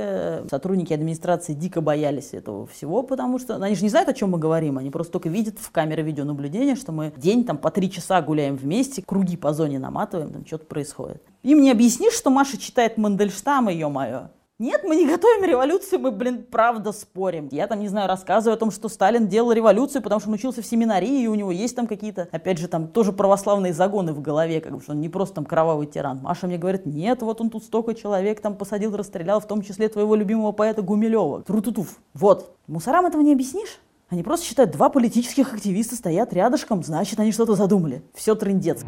Сотрудники 0.49 0.95
администрации 0.95 1.53
дико 1.53 1.83
боялись 1.83 2.31
этого 2.33 2.67
всего, 2.67 3.03
потому 3.03 3.39
что 3.39 3.57
они 3.57 3.75
же 3.75 3.83
не 3.83 3.91
знают, 3.91 4.09
о 4.09 4.15
чем 4.15 4.31
мы 4.31 4.39
говорим, 4.39 4.79
они 4.79 4.89
просто 4.89 5.13
только 5.13 5.29
видят 5.29 5.59
в 5.59 5.71
камере 5.71 6.03
видеонаблюдения, 6.03 6.77
что 6.77 6.93
мы 6.93 7.13
день 7.19 7.45
там 7.45 7.59
по 7.59 7.71
три 7.71 7.91
часа 7.91 8.23
гуляем 8.23 8.57
вместе, 8.57 9.03
круги 9.03 9.37
по 9.37 9.53
зоне 9.53 9.79
наматываем, 9.79 10.33
там 10.33 10.47
что-то 10.47 10.65
происходит. 10.65 11.23
Им 11.43 11.61
не 11.61 11.71
объяснишь, 11.71 12.15
что 12.15 12.31
Маша 12.31 12.57
читает 12.57 12.97
Мандельштама, 12.97 13.71
ее-мое. 13.71 14.31
Нет, 14.61 14.83
мы 14.85 14.95
не 14.95 15.05
готовим 15.05 15.43
революцию, 15.43 15.99
мы, 15.99 16.13
блин, 16.13 16.47
правда 16.49 16.93
спорим. 16.93 17.49
Я 17.51 17.67
там, 17.67 17.81
не 17.81 17.89
знаю, 17.89 18.07
рассказываю 18.07 18.55
о 18.55 18.57
том, 18.57 18.71
что 18.71 18.89
Сталин 18.89 19.27
делал 19.27 19.51
революцию, 19.51 20.01
потому 20.01 20.21
что 20.21 20.29
он 20.29 20.37
учился 20.37 20.63
в 20.63 20.67
семинарии, 20.67 21.23
и 21.23 21.27
у 21.27 21.35
него 21.35 21.51
есть 21.51 21.75
там 21.75 21.89
какие-то, 21.89 22.29
опять 22.31 22.59
же, 22.59 22.69
там 22.69 22.87
тоже 22.87 23.13
православные 23.13 23.73
загоны 23.73 24.13
в 24.13 24.23
голове, 24.23 24.61
как 24.61 24.73
бы, 24.73 24.81
что 24.81 24.93
он 24.93 25.01
не 25.01 25.09
просто 25.09 25.35
там 25.35 25.45
кровавый 25.45 25.89
тиран. 25.89 26.21
Маша 26.23 26.47
мне 26.47 26.57
говорит, 26.57 26.87
нет, 26.87 27.23
вот 27.23 27.41
он 27.41 27.51
тут 27.51 27.65
столько 27.65 27.95
человек 27.95 28.41
там 28.41 28.55
посадил, 28.55 28.95
расстрелял, 28.97 29.41
в 29.41 29.49
том 29.49 29.61
числе 29.61 29.89
твоего 29.89 30.15
любимого 30.15 30.53
поэта 30.53 30.83
Гумилева. 30.83 31.43
Трутутуф. 31.43 31.99
Вот. 32.13 32.55
Мусорам 32.69 33.07
этого 33.07 33.23
не 33.23 33.33
объяснишь? 33.33 33.81
Они 34.09 34.23
просто 34.23 34.47
считают, 34.47 34.71
два 34.71 34.89
политических 34.89 35.53
активиста 35.53 35.97
стоят 35.97 36.33
рядышком, 36.33 36.85
значит, 36.85 37.19
они 37.19 37.33
что-то 37.33 37.57
задумали. 37.57 38.05
Все 38.15 38.37
трындец. 38.37 38.85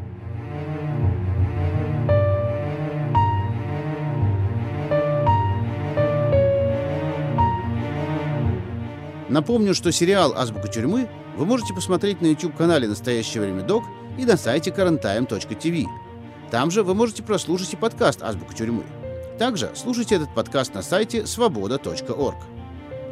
Напомню, 9.36 9.74
что 9.74 9.92
сериал 9.92 10.32
«Азбука 10.34 10.66
тюрьмы» 10.66 11.10
вы 11.36 11.44
можете 11.44 11.74
посмотреть 11.74 12.22
на 12.22 12.26
YouTube-канале 12.28 12.88
«Настоящее 12.88 13.42
время 13.42 13.60
док» 13.60 13.84
и 14.16 14.24
на 14.24 14.38
сайте 14.38 14.70
currenttime.tv. 14.70 15.84
Там 16.50 16.70
же 16.70 16.82
вы 16.82 16.94
можете 16.94 17.22
прослушать 17.22 17.74
и 17.74 17.76
подкаст 17.76 18.22
«Азбука 18.22 18.54
тюрьмы». 18.54 18.84
Также 19.38 19.70
слушайте 19.74 20.14
этот 20.14 20.34
подкаст 20.34 20.72
на 20.72 20.80
сайте 20.80 21.26
свобода.орг. 21.26 22.55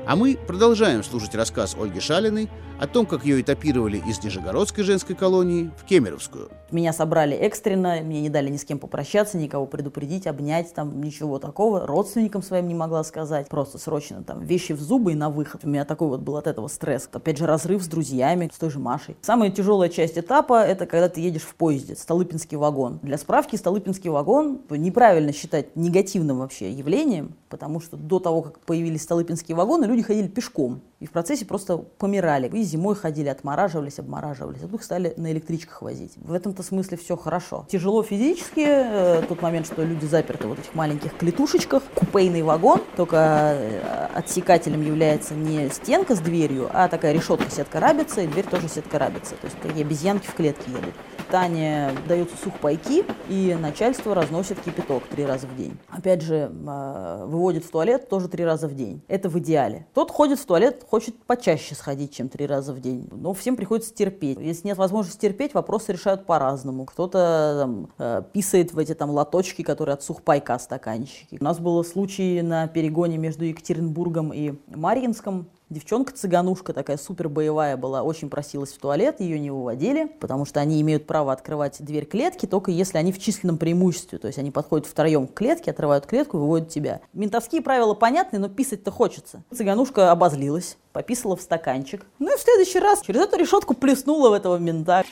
А 0.06 0.16
мы 0.16 0.36
продолжаем 0.36 1.02
слушать 1.02 1.34
рассказ 1.34 1.74
Ольги 1.80 1.98
Шалиной 1.98 2.50
о 2.78 2.86
том, 2.86 3.06
как 3.06 3.24
ее 3.24 3.40
этапировали 3.40 4.02
из 4.06 4.22
Нижегородской 4.22 4.84
женской 4.84 5.16
колонии 5.16 5.70
в 5.78 5.84
Кемеровскую. 5.84 6.50
Меня 6.70 6.92
собрали 6.92 7.36
экстренно, 7.36 8.00
мне 8.02 8.20
не 8.20 8.28
дали 8.28 8.50
ни 8.50 8.56
с 8.56 8.64
кем 8.64 8.78
попрощаться, 8.78 9.38
никого 9.38 9.64
предупредить, 9.64 10.26
обнять, 10.26 10.74
там 10.74 11.00
ничего 11.00 11.38
такого. 11.38 11.86
Родственникам 11.86 12.42
своим 12.42 12.66
не 12.66 12.74
могла 12.74 13.04
сказать. 13.04 13.48
Просто 13.48 13.78
срочно 13.78 14.24
там 14.24 14.40
вещи 14.40 14.72
в 14.72 14.80
зубы 14.80 15.12
и 15.12 15.14
на 15.14 15.30
выход. 15.30 15.60
У 15.64 15.68
меня 15.68 15.84
такой 15.84 16.08
вот 16.08 16.20
был 16.20 16.36
от 16.36 16.48
этого 16.48 16.66
стресс. 16.66 17.08
Опять 17.12 17.38
же, 17.38 17.46
разрыв 17.46 17.82
с 17.82 17.86
друзьями, 17.86 18.50
с 18.52 18.58
той 18.58 18.70
же 18.70 18.80
Машей. 18.80 19.16
Самая 19.22 19.50
тяжелая 19.50 19.88
часть 19.88 20.18
этапа– 20.18 20.64
это 20.66 20.86
когда 20.86 21.08
ты 21.08 21.20
едешь 21.20 21.42
в 21.42 21.54
поезде, 21.54 21.94
Столыпинский 21.94 22.56
вагон. 22.56 22.98
Для 23.02 23.18
справки, 23.18 23.54
Столыпинский 23.54 24.10
вагон 24.10 24.60
неправильно 24.68 25.32
считать 25.32 25.76
негативным 25.76 26.38
вообще 26.38 26.72
явлением, 26.72 27.34
потому 27.48 27.80
что 27.80 27.96
до 27.96 28.18
того, 28.18 28.42
как 28.42 28.58
появились 28.60 29.02
Столыпинские 29.02 29.56
вагоны, 29.56 29.86
люди 29.94 30.06
ходили 30.06 30.28
пешком. 30.28 30.82
И 31.00 31.06
в 31.06 31.10
процессе 31.10 31.44
просто 31.44 31.76
помирали. 31.76 32.48
И 32.48 32.62
зимой 32.62 32.94
ходили, 32.94 33.28
отмораживались, 33.28 33.98
обмораживались. 33.98 34.62
А 34.62 34.66
тут 34.66 34.74
их 34.74 34.82
стали 34.82 35.12
на 35.16 35.30
электричках 35.32 35.82
возить. 35.82 36.12
В 36.16 36.32
этом-то 36.32 36.62
смысле 36.62 36.96
все 36.96 37.16
хорошо. 37.16 37.66
Тяжело 37.70 38.02
физически, 38.02 38.64
э, 38.64 39.22
тот 39.28 39.42
момент, 39.42 39.66
что 39.66 39.82
люди 39.82 40.06
заперты 40.06 40.46
в 40.46 40.50
вот 40.50 40.58
этих 40.58 40.74
маленьких 40.74 41.14
клетушечках. 41.16 41.82
Купейный 41.94 42.42
вагон, 42.42 42.80
только 42.96 43.16
э, 43.56 44.08
отсекателем 44.14 44.82
является 44.82 45.34
не 45.34 45.68
стенка 45.68 46.14
с 46.14 46.20
дверью, 46.20 46.70
а 46.72 46.88
такая 46.88 47.12
решетка 47.12 47.50
сетка 47.50 47.80
рабица, 47.80 48.22
и 48.22 48.26
дверь 48.26 48.46
тоже 48.46 48.68
сетка 48.68 48.98
рабица. 48.98 49.34
То 49.36 49.46
есть 49.46 49.58
такие 49.60 49.84
обезьянки 49.84 50.26
в 50.26 50.34
клетке 50.34 50.70
едут. 50.70 50.94
Питания 51.34 51.90
даются 52.06 52.36
сухпайки, 52.36 53.04
и 53.28 53.56
начальство 53.60 54.14
разносит 54.14 54.60
кипяток 54.60 55.02
три 55.08 55.26
раза 55.26 55.48
в 55.48 55.56
день. 55.56 55.76
Опять 55.88 56.22
же, 56.22 56.52
а, 56.64 57.26
выводит 57.26 57.64
в 57.64 57.72
туалет 57.72 58.08
тоже 58.08 58.28
три 58.28 58.44
раза 58.44 58.68
в 58.68 58.74
день. 58.76 59.02
Это 59.08 59.28
в 59.28 59.36
идеале. 59.40 59.84
Тот 59.94 60.12
ходит 60.12 60.38
в 60.38 60.46
туалет, 60.46 60.86
хочет 60.88 61.20
почаще 61.24 61.74
сходить, 61.74 62.14
чем 62.14 62.28
три 62.28 62.46
раза 62.46 62.72
в 62.72 62.80
день. 62.80 63.08
Но 63.10 63.34
всем 63.34 63.56
приходится 63.56 63.92
терпеть. 63.92 64.38
Если 64.38 64.68
нет 64.68 64.78
возможности 64.78 65.22
терпеть, 65.22 65.54
вопросы 65.54 65.90
решают 65.90 66.24
по-разному. 66.24 66.84
Кто-то 66.84 67.56
там, 67.62 67.88
э, 67.98 68.22
писает 68.32 68.72
в 68.72 68.78
эти 68.78 68.94
там 68.94 69.10
лоточки, 69.10 69.62
которые 69.62 69.94
от 69.94 70.04
сухпайка 70.04 70.56
стаканчики. 70.60 71.38
У 71.40 71.42
нас 71.42 71.58
был 71.58 71.82
случай 71.82 72.42
на 72.42 72.68
перегоне 72.68 73.18
между 73.18 73.44
Екатеринбургом 73.44 74.32
и 74.32 74.54
Марьинском. 74.68 75.48
Девчонка-цыганушка 75.70 76.72
такая 76.72 76.98
супер 76.98 77.28
боевая 77.28 77.76
была, 77.76 78.02
очень 78.02 78.28
просилась 78.28 78.72
в 78.72 78.78
туалет, 78.78 79.20
ее 79.20 79.38
не 79.38 79.50
выводили, 79.50 80.06
потому 80.20 80.44
что 80.44 80.60
они 80.60 80.80
имеют 80.82 81.06
право 81.06 81.32
открывать 81.32 81.82
дверь 81.82 82.04
клетки, 82.04 82.46
только 82.46 82.70
если 82.70 82.98
они 82.98 83.12
в 83.12 83.18
численном 83.18 83.56
преимуществе. 83.56 84.18
То 84.18 84.26
есть 84.26 84.38
они 84.38 84.50
подходят 84.50 84.86
втроем 84.86 85.26
к 85.26 85.34
клетке, 85.34 85.70
отрывают 85.70 86.06
клетку 86.06 86.38
выводят 86.38 86.68
тебя. 86.68 87.00
Ментовские 87.14 87.62
правила 87.62 87.94
понятны, 87.94 88.38
но 88.38 88.48
писать-то 88.48 88.90
хочется. 88.90 89.42
Цыганушка 89.54 90.10
обозлилась, 90.10 90.76
пописала 90.92 91.34
в 91.34 91.40
стаканчик. 91.40 92.04
Ну 92.18 92.34
и 92.34 92.36
в 92.36 92.40
следующий 92.40 92.78
раз 92.78 93.00
через 93.00 93.22
эту 93.22 93.36
решетку 93.36 93.74
плеснула 93.74 94.30
в 94.30 94.32
этого 94.34 94.58
мента. 94.58 95.04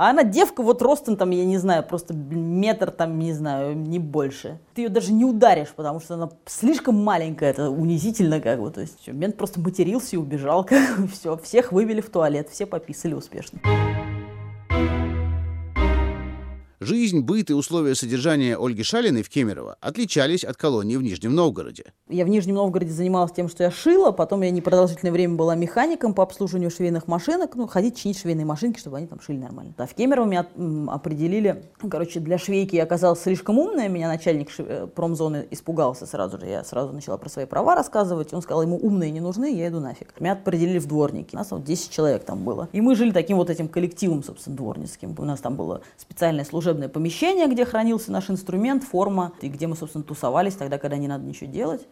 А 0.00 0.08
она 0.08 0.24
девка 0.24 0.62
вот 0.62 0.80
ростом 0.80 1.18
там, 1.18 1.28
я 1.28 1.44
не 1.44 1.58
знаю, 1.58 1.82
просто 1.82 2.14
метр 2.14 2.90
там, 2.90 3.18
не 3.18 3.34
знаю, 3.34 3.76
не 3.76 3.98
больше. 3.98 4.58
Ты 4.72 4.84
ее 4.84 4.88
даже 4.88 5.12
не 5.12 5.26
ударишь, 5.26 5.74
потому 5.76 6.00
что 6.00 6.14
она 6.14 6.30
слишком 6.46 6.94
маленькая, 6.94 7.50
это 7.50 7.68
унизительно 7.68 8.40
как 8.40 8.62
бы. 8.62 8.70
То 8.70 8.80
есть 8.80 9.06
мент 9.08 9.36
просто 9.36 9.60
матерился 9.60 10.16
и 10.16 10.18
убежал, 10.18 10.64
как 10.66 11.00
бы, 11.00 11.06
все. 11.06 11.36
Всех 11.36 11.72
вывели 11.72 12.00
в 12.00 12.08
туалет, 12.08 12.48
все 12.48 12.64
пописали 12.64 13.12
успешно. 13.12 13.60
Жизнь, 16.82 17.20
быт 17.20 17.50
и 17.50 17.52
условия 17.52 17.94
содержания 17.94 18.56
Ольги 18.56 18.82
Шалиной 18.82 19.22
в 19.22 19.28
Кемерово 19.28 19.76
отличались 19.82 20.44
от 20.44 20.56
колонии 20.56 20.96
в 20.96 21.02
Нижнем 21.02 21.34
Новгороде. 21.34 21.92
Я 22.08 22.24
в 22.24 22.28
Нижнем 22.28 22.54
Новгороде 22.54 22.90
занималась 22.90 23.32
тем, 23.32 23.50
что 23.50 23.64
я 23.64 23.70
шила, 23.70 24.12
потом 24.12 24.40
я 24.40 24.50
непродолжительное 24.50 25.12
время 25.12 25.34
была 25.34 25.54
механиком 25.54 26.14
по 26.14 26.22
обслуживанию 26.22 26.70
швейных 26.70 27.06
машинок, 27.06 27.54
ну, 27.54 27.66
ходить 27.66 27.98
чинить 27.98 28.18
швейные 28.18 28.46
машинки, 28.46 28.78
чтобы 28.78 28.96
они 28.96 29.06
там 29.06 29.20
шили 29.20 29.36
нормально. 29.36 29.74
А 29.76 29.86
в 29.86 29.92
Кемерово 29.92 30.24
меня 30.24 30.46
определили, 30.90 31.64
короче, 31.90 32.18
для 32.18 32.38
швейки 32.38 32.76
я 32.76 32.84
оказалась 32.84 33.20
слишком 33.20 33.58
умная, 33.58 33.90
меня 33.90 34.08
начальник 34.08 34.48
э, 34.56 34.86
промзоны 34.86 35.46
испугался 35.50 36.06
сразу 36.06 36.40
же, 36.40 36.46
я 36.46 36.64
сразу 36.64 36.94
начала 36.94 37.18
про 37.18 37.28
свои 37.28 37.44
права 37.44 37.74
рассказывать, 37.74 38.32
он 38.32 38.40
сказал, 38.40 38.62
ему 38.62 38.78
умные 38.78 39.10
не 39.10 39.20
нужны, 39.20 39.54
я 39.54 39.68
иду 39.68 39.80
нафиг. 39.80 40.14
Меня 40.18 40.32
определили 40.32 40.78
в 40.78 40.86
дворники, 40.86 41.34
нас 41.34 41.50
вот 41.50 41.62
10 41.62 41.90
человек 41.90 42.24
там 42.24 42.42
было. 42.42 42.70
И 42.72 42.80
мы 42.80 42.96
жили 42.96 43.10
таким 43.10 43.36
вот 43.36 43.50
этим 43.50 43.68
коллективом, 43.68 44.24
собственно, 44.24 44.56
дворницким. 44.56 45.14
У 45.18 45.24
нас 45.26 45.40
там 45.40 45.56
было 45.56 45.82
специальное 45.98 46.46
служебное 46.46 46.69
служебное 46.70 46.88
помещение, 46.88 47.48
где 47.48 47.64
хранился 47.64 48.12
наш 48.12 48.30
инструмент, 48.30 48.84
форма, 48.84 49.32
и 49.40 49.48
где 49.48 49.66
мы, 49.66 49.74
собственно, 49.74 50.04
тусовались 50.04 50.54
тогда, 50.54 50.78
когда 50.78 50.96
не 50.98 51.08
надо 51.08 51.24
ничего 51.24 51.50
делать. 51.50 51.86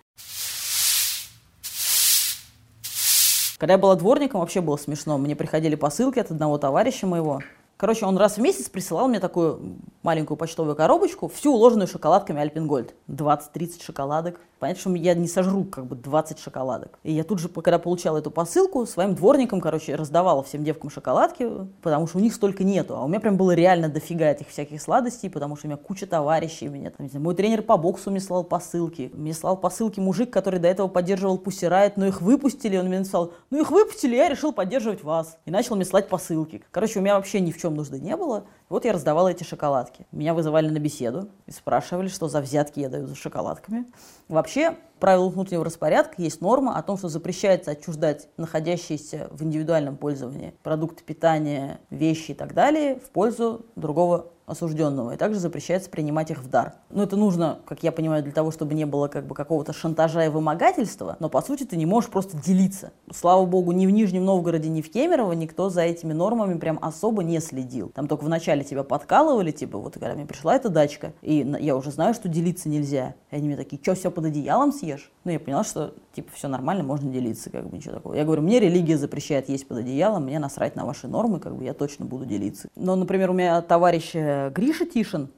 Когда 3.58 3.73
я 3.75 3.78
была 3.78 3.97
дворником, 3.97 4.38
вообще 4.40 4.61
было 4.61 4.76
смешно. 4.76 5.18
Мне 5.18 5.35
приходили 5.35 5.75
посылки 5.75 6.20
от 6.20 6.30
одного 6.30 6.58
товарища 6.58 7.08
моего. 7.08 7.40
Короче, 7.78 8.06
он 8.06 8.18
раз 8.18 8.38
в 8.38 8.40
месяц 8.40 8.68
присылал 8.68 9.06
мне 9.06 9.20
такую 9.20 9.78
маленькую 10.02 10.37
почтовую 10.37 10.75
коробочку, 10.75 11.28
всю 11.28 11.54
уложенную 11.54 11.87
шоколадками 11.87 12.40
Альпенгольд. 12.40 12.94
20-30 13.08 13.85
шоколадок. 13.85 14.40
Понятно, 14.58 14.80
что 14.80 14.94
я 14.94 15.14
не 15.14 15.28
сожру 15.28 15.62
как 15.64 15.87
бы 15.87 15.94
20 15.94 16.40
шоколадок. 16.40 16.99
И 17.04 17.12
я 17.12 17.23
тут 17.23 17.38
же, 17.38 17.49
когда 17.49 17.78
получала 17.78 18.18
эту 18.18 18.32
посылку, 18.32 18.87
своим 18.87 19.14
дворникам, 19.14 19.61
короче, 19.61 19.94
раздавала 19.94 20.42
всем 20.42 20.64
девкам 20.64 20.90
шоколадки, 20.90 21.49
потому 21.80 22.08
что 22.08 22.18
у 22.18 22.20
них 22.20 22.35
столько 22.35 22.64
нету. 22.64 22.97
А 22.97 23.04
у 23.04 23.08
меня 23.08 23.20
прям 23.20 23.37
было 23.37 23.52
реально 23.52 23.88
дофига 23.88 24.30
этих 24.32 24.49
всяких 24.49 24.82
сладостей, 24.82 25.30
потому 25.30 25.54
что 25.54 25.66
у 25.66 25.70
меня 25.70 25.76
куча 25.76 26.06
товарищей. 26.06 26.66
Меня, 26.66 26.90
там, 26.90 27.08
знаю, 27.08 27.23
мой 27.23 27.37
тренер 27.37 27.62
по 27.62 27.76
боксу 27.76 28.11
мне 28.11 28.20
слал 28.20 28.42
посылки. 28.42 29.12
Мне 29.14 29.32
слал 29.32 29.56
посылки 29.56 30.00
мужик, 30.00 30.30
который 30.32 30.58
до 30.58 30.66
этого 30.66 30.88
поддерживал 30.88 31.38
Пусирает, 31.38 31.97
но 31.97 32.06
их 32.06 32.20
выпустили. 32.20 32.76
Он 32.76 32.87
мне 32.87 32.99
написал, 32.99 33.35
ну 33.50 33.61
их 33.61 33.70
выпустили, 33.70 34.16
я 34.16 34.28
решил 34.28 34.52
поддерживать 34.52 35.04
вас. 35.04 35.38
И 35.44 35.52
начал 35.52 35.76
мне 35.76 35.85
слать 35.85 36.08
посылки. 36.08 36.64
Короче, 36.73 36.99
у 36.99 37.02
меня 37.02 37.14
вообще 37.14 37.38
ни 37.38 37.52
в 37.52 37.58
чем 37.58 37.67
нужды 37.75 38.00
не 38.00 38.16
было. 38.16 38.44
Вот 38.68 38.84
я 38.84 38.92
раздавала 38.92 39.28
эти 39.28 39.44
шоколадки. 39.44 40.06
Меня 40.12 40.34
вызывали 40.34 40.68
на 40.68 40.78
беседу 40.78 41.28
и 41.46 41.52
спрашивали, 41.52 42.08
что 42.08 42.28
за 42.28 42.40
взятки 42.40 42.80
я 42.80 42.88
даю 42.88 43.06
за 43.06 43.14
шоколадками. 43.14 43.87
Вообще, 44.28 44.76
правилах 44.98 45.34
внутреннего 45.34 45.64
распорядка 45.64 46.20
есть 46.22 46.40
норма 46.40 46.76
о 46.76 46.82
том, 46.82 46.98
что 46.98 47.08
запрещается 47.08 47.70
отчуждать 47.70 48.28
находящиеся 48.37 49.28
в 49.30 49.42
индивидуальном 49.42 49.96
пользовании 49.96 50.54
продукты 50.62 51.02
питания, 51.04 51.80
вещи 51.90 52.32
и 52.32 52.34
так 52.34 52.54
далее 52.54 52.96
в 52.96 53.10
пользу 53.10 53.66
другого 53.76 54.32
осужденного, 54.48 55.12
и 55.12 55.16
также 55.16 55.38
запрещается 55.38 55.90
принимать 55.90 56.30
их 56.30 56.42
в 56.42 56.48
дар. 56.48 56.74
Но 56.90 57.02
это 57.02 57.16
нужно, 57.16 57.58
как 57.66 57.82
я 57.82 57.92
понимаю, 57.92 58.22
для 58.22 58.32
того, 58.32 58.50
чтобы 58.50 58.74
не 58.74 58.86
было 58.86 59.08
как 59.08 59.26
бы 59.26 59.34
какого-то 59.34 59.72
шантажа 59.72 60.24
и 60.24 60.28
вымогательства, 60.28 61.16
но 61.20 61.28
по 61.28 61.42
сути 61.42 61.64
ты 61.64 61.76
не 61.76 61.86
можешь 61.86 62.10
просто 62.10 62.36
делиться. 62.36 62.92
Слава 63.12 63.44
богу, 63.44 63.72
ни 63.72 63.86
в 63.86 63.90
Нижнем 63.90 64.24
Новгороде, 64.24 64.68
ни 64.68 64.82
в 64.82 64.90
Кемерово 64.90 65.32
никто 65.32 65.70
за 65.70 65.82
этими 65.82 66.12
нормами 66.12 66.58
прям 66.58 66.78
особо 66.80 67.22
не 67.22 67.40
следил. 67.40 67.90
Там 67.94 68.08
только 68.08 68.24
вначале 68.24 68.64
тебя 68.64 68.82
подкалывали, 68.82 69.50
типа, 69.50 69.78
вот 69.78 69.94
когда 69.94 70.14
мне 70.14 70.26
пришла 70.26 70.56
эта 70.56 70.68
дачка, 70.68 71.12
и 71.22 71.46
я 71.60 71.76
уже 71.76 71.90
знаю, 71.90 72.14
что 72.14 72.28
делиться 72.28 72.68
нельзя. 72.68 73.14
И 73.30 73.36
они 73.36 73.48
мне 73.48 73.56
такие, 73.56 73.80
что, 73.82 73.94
все 73.94 74.10
под 74.10 74.26
одеялом 74.26 74.72
съешь? 74.72 75.10
Ну, 75.24 75.32
я 75.32 75.40
поняла, 75.40 75.64
что, 75.64 75.94
типа, 76.14 76.30
все 76.34 76.48
нормально, 76.48 76.84
можно 76.84 77.10
делиться, 77.10 77.50
как 77.50 77.68
бы, 77.68 77.76
ничего 77.76 77.94
такого. 77.94 78.14
Я 78.14 78.24
говорю, 78.24 78.42
мне 78.42 78.60
религия 78.60 78.96
запрещает 78.96 79.48
есть 79.48 79.68
под 79.68 79.78
одеялом, 79.78 80.24
мне 80.24 80.38
насрать 80.38 80.76
на 80.76 80.86
ваши 80.86 81.08
нормы, 81.08 81.40
как 81.40 81.54
бы, 81.56 81.64
я 81.64 81.74
точно 81.74 82.04
буду 82.06 82.24
делиться. 82.24 82.68
Но, 82.76 82.96
например, 82.96 83.30
у 83.30 83.34
меня 83.34 83.60
товарищ 83.62 84.12
э, 84.14 84.38
Гриша 84.54 84.87
Тишин 84.87 85.28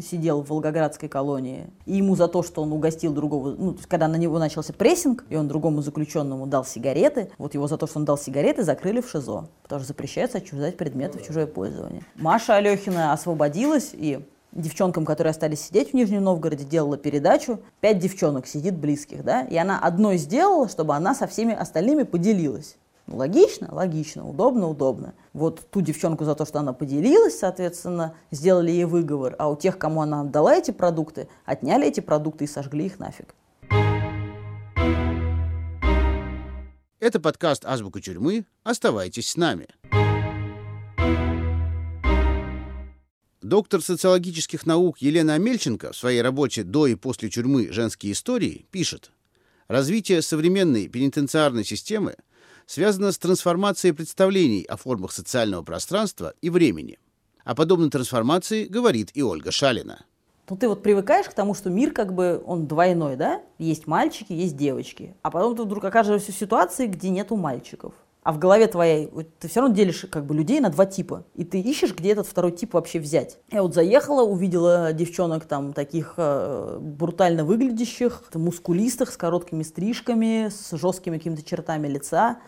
сидел 0.00 0.42
в 0.42 0.48
Волгоградской 0.48 1.08
колонии, 1.08 1.68
и 1.86 1.96
ему 1.96 2.16
за 2.16 2.26
то, 2.28 2.42
что 2.42 2.62
он 2.62 2.72
угостил 2.72 3.12
другого, 3.12 3.54
ну, 3.56 3.76
когда 3.88 4.08
на 4.08 4.16
него 4.16 4.38
начался 4.38 4.72
прессинг, 4.72 5.24
и 5.28 5.36
он 5.36 5.46
другому 5.46 5.82
заключенному 5.82 6.46
дал 6.46 6.64
сигареты, 6.64 7.30
вот 7.38 7.54
его 7.54 7.68
за 7.68 7.78
то, 7.78 7.86
что 7.86 7.98
он 7.98 8.04
дал 8.04 8.18
сигареты, 8.18 8.64
закрыли 8.64 9.00
в 9.00 9.10
ШИЗО, 9.10 9.48
потому 9.62 9.80
что 9.80 9.88
запрещается 9.88 10.38
отчуждать 10.38 10.76
предметы 10.76 11.18
в 11.18 11.26
чужое 11.26 11.46
пользование. 11.46 12.02
Маша 12.16 12.56
Алехина 12.56 13.12
освободилась, 13.12 13.90
и 13.92 14.20
девчонкам, 14.50 15.04
которые 15.04 15.30
остались 15.30 15.60
сидеть 15.60 15.90
в 15.90 15.94
Нижнем 15.94 16.24
Новгороде, 16.24 16.64
делала 16.64 16.96
передачу. 16.96 17.60
Пять 17.80 17.98
девчонок 17.98 18.46
сидит 18.46 18.76
близких, 18.76 19.24
да, 19.24 19.42
и 19.42 19.56
она 19.56 19.78
одной 19.78 20.16
сделала, 20.18 20.68
чтобы 20.68 20.94
она 20.94 21.14
со 21.14 21.26
всеми 21.26 21.54
остальными 21.54 22.02
поделилась. 22.02 22.76
Логично? 23.06 23.68
Логично. 23.70 24.26
Удобно? 24.26 24.68
Удобно. 24.68 25.14
Вот 25.34 25.68
ту 25.70 25.82
девчонку 25.82 26.24
за 26.24 26.34
то, 26.34 26.46
что 26.46 26.60
она 26.60 26.72
поделилась, 26.72 27.38
соответственно, 27.38 28.14
сделали 28.30 28.70
ей 28.70 28.84
выговор, 28.86 29.36
а 29.38 29.50
у 29.50 29.56
тех, 29.56 29.78
кому 29.78 30.00
она 30.00 30.22
отдала 30.22 30.54
эти 30.54 30.70
продукты, 30.70 31.28
отняли 31.44 31.86
эти 31.86 32.00
продукты 32.00 32.44
и 32.44 32.46
сожгли 32.46 32.86
их 32.86 32.98
нафиг. 32.98 33.34
Это 36.98 37.20
подкаст 37.20 37.66
«Азбука 37.66 38.00
тюрьмы». 38.00 38.46
Оставайтесь 38.62 39.28
с 39.28 39.36
нами. 39.36 39.68
Доктор 43.42 43.82
социологических 43.82 44.64
наук 44.64 44.98
Елена 45.02 45.34
Амельченко 45.34 45.92
в 45.92 45.96
своей 45.96 46.22
работе 46.22 46.62
«До 46.62 46.86
и 46.86 46.94
после 46.94 47.28
тюрьмы. 47.28 47.70
Женские 47.70 48.12
истории» 48.12 48.64
пишет, 48.70 49.10
«Развитие 49.68 50.22
современной 50.22 50.88
пенитенциарной 50.88 51.64
системы– 51.64 52.16
связана 52.66 53.12
с 53.12 53.18
трансформацией 53.18 53.94
представлений 53.94 54.64
о 54.64 54.76
формах 54.76 55.12
социального 55.12 55.62
пространства 55.62 56.34
и 56.40 56.50
времени. 56.50 56.98
О 57.44 57.54
подобной 57.54 57.90
трансформации 57.90 58.64
говорит 58.64 59.10
и 59.14 59.22
Ольга 59.22 59.50
Шалина. 59.50 60.04
Ну, 60.48 60.56
ты 60.56 60.68
вот 60.68 60.82
привыкаешь 60.82 61.26
к 61.26 61.32
тому, 61.32 61.54
что 61.54 61.70
мир 61.70 61.92
как 61.92 62.12
бы, 62.12 62.42
он 62.44 62.66
двойной, 62.66 63.16
да? 63.16 63.42
Есть 63.58 63.86
мальчики, 63.86 64.32
есть 64.32 64.56
девочки. 64.56 65.14
А 65.22 65.30
потом 65.30 65.56
ты 65.56 65.62
вдруг 65.62 65.84
окажешься 65.84 66.32
в 66.32 66.36
ситуации, 66.36 66.86
где 66.86 67.08
нету 67.08 67.36
мальчиков. 67.36 67.94
А 68.24 68.32
в 68.32 68.38
голове 68.38 68.66
твоей 68.66 69.10
ты 69.38 69.48
все 69.48 69.60
равно 69.60 69.74
делишь 69.74 70.06
как 70.10 70.24
бы 70.24 70.34
людей 70.34 70.60
на 70.60 70.70
два 70.70 70.86
типа. 70.86 71.24
И 71.34 71.44
ты 71.44 71.60
ищешь, 71.60 71.94
где 71.94 72.12
этот 72.12 72.26
второй 72.26 72.52
тип 72.52 72.72
вообще 72.72 72.98
взять. 72.98 73.38
Я 73.50 73.62
вот 73.62 73.74
заехала, 73.74 74.22
увидела 74.22 74.94
девчонок 74.94 75.44
там 75.44 75.74
таких 75.74 76.14
э, 76.16 76.78
брутально 76.80 77.44
выглядящих, 77.44 78.22
мускулистых, 78.32 79.10
с 79.10 79.18
короткими 79.18 79.62
стрижками, 79.62 80.48
с 80.48 80.74
жесткими 80.74 81.18
какими-то 81.18 81.42
чертами 81.42 81.86
лица 81.86 82.38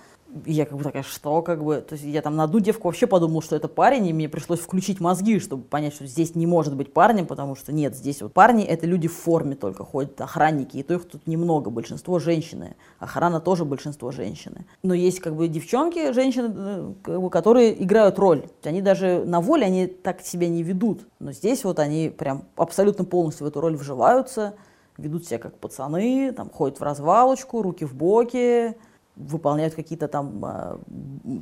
я 0.45 0.66
как 0.66 0.76
бы 0.76 0.85
такая, 0.85 1.02
что 1.02 1.43
как 1.43 1.64
бы, 1.64 1.76
то 1.76 1.95
есть 1.95 2.05
я 2.05 2.23
там 2.23 2.37
на 2.37 2.45
одну 2.45 2.61
девку 2.61 2.88
вообще 2.88 3.07
подумал, 3.07 3.43
что 3.43 3.57
это 3.57 3.69
парень, 3.69 4.07
и 4.07 4.12
мне 4.12 4.28
пришлось 4.28 4.61
включить 4.61 5.00
мозги, 5.00 5.38
чтобы 5.38 5.62
понять, 5.62 5.95
что 5.95 6.07
здесь 6.07 6.35
не 6.35 6.47
может 6.47 6.76
быть 6.76 6.93
парнем, 6.93 7.26
потому 7.26 7.55
что 7.55 7.73
нет, 7.73 7.97
здесь 7.97 8.23
вот 8.23 8.33
парни 8.33 8.64
это 8.64 8.87
люди 8.87 9.09
в 9.09 9.16
форме 9.16 9.55
только 9.55 9.85
ходят, 9.85 10.21
охранники, 10.21 10.76
и 10.76 10.83
то 10.83 10.95
их 10.95 11.09
тут 11.09 11.26
немного, 11.26 11.71
большинство 11.71 12.19
женщины, 12.19 12.76
охрана 12.99 13.40
тоже 13.40 13.64
большинство 13.64 14.11
женщины. 14.11 14.66
Но 14.83 14.95
есть 14.95 15.21
как 15.21 15.35
бы 15.35 15.49
девчонки, 15.49 16.12
женщины, 16.12 16.52
э, 16.55 16.93
как 17.02 17.21
бы, 17.21 17.31
которые 17.31 17.83
играют 17.83 18.19
роль, 18.19 18.45
они 18.64 18.83
даже 18.83 19.25
на 19.25 19.40
воле, 19.40 19.66
они 19.66 19.87
так 19.87 20.23
себя 20.23 20.49
не 20.49 20.62
ведут, 20.62 21.07
но 21.19 21.33
здесь 21.33 21.64
вот 21.64 21.78
они 21.78 22.09
прям 22.09 22.45
абсолютно 22.57 23.05
полностью 23.05 23.47
в 23.47 23.49
эту 23.49 23.61
роль 23.61 23.76
вживаются, 23.76 24.55
ведут 24.99 25.26
себя 25.26 25.38
как 25.38 25.59
пацаны, 25.59 26.33
там 26.33 26.50
ходят 26.50 26.81
в 26.81 26.83
развалочку, 26.83 27.62
руки 27.62 27.85
в 27.85 27.95
боки, 27.95 28.75
выполняют 29.16 29.75
какие-то 29.75 30.08
там, 30.08 30.44
а, 30.44 30.80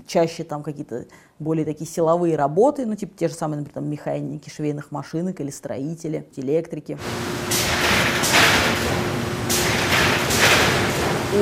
чаще 0.06 0.44
там 0.44 0.62
какие-то 0.62 1.06
более 1.38 1.64
такие 1.64 1.86
силовые 1.86 2.36
работы, 2.36 2.86
ну, 2.86 2.94
типа 2.94 3.16
те 3.16 3.28
же 3.28 3.34
самые, 3.34 3.58
например, 3.58 3.74
там, 3.74 3.90
механики 3.90 4.48
швейных 4.48 4.90
машинок 4.92 5.40
или 5.40 5.50
строители, 5.50 6.26
электрики. 6.36 6.98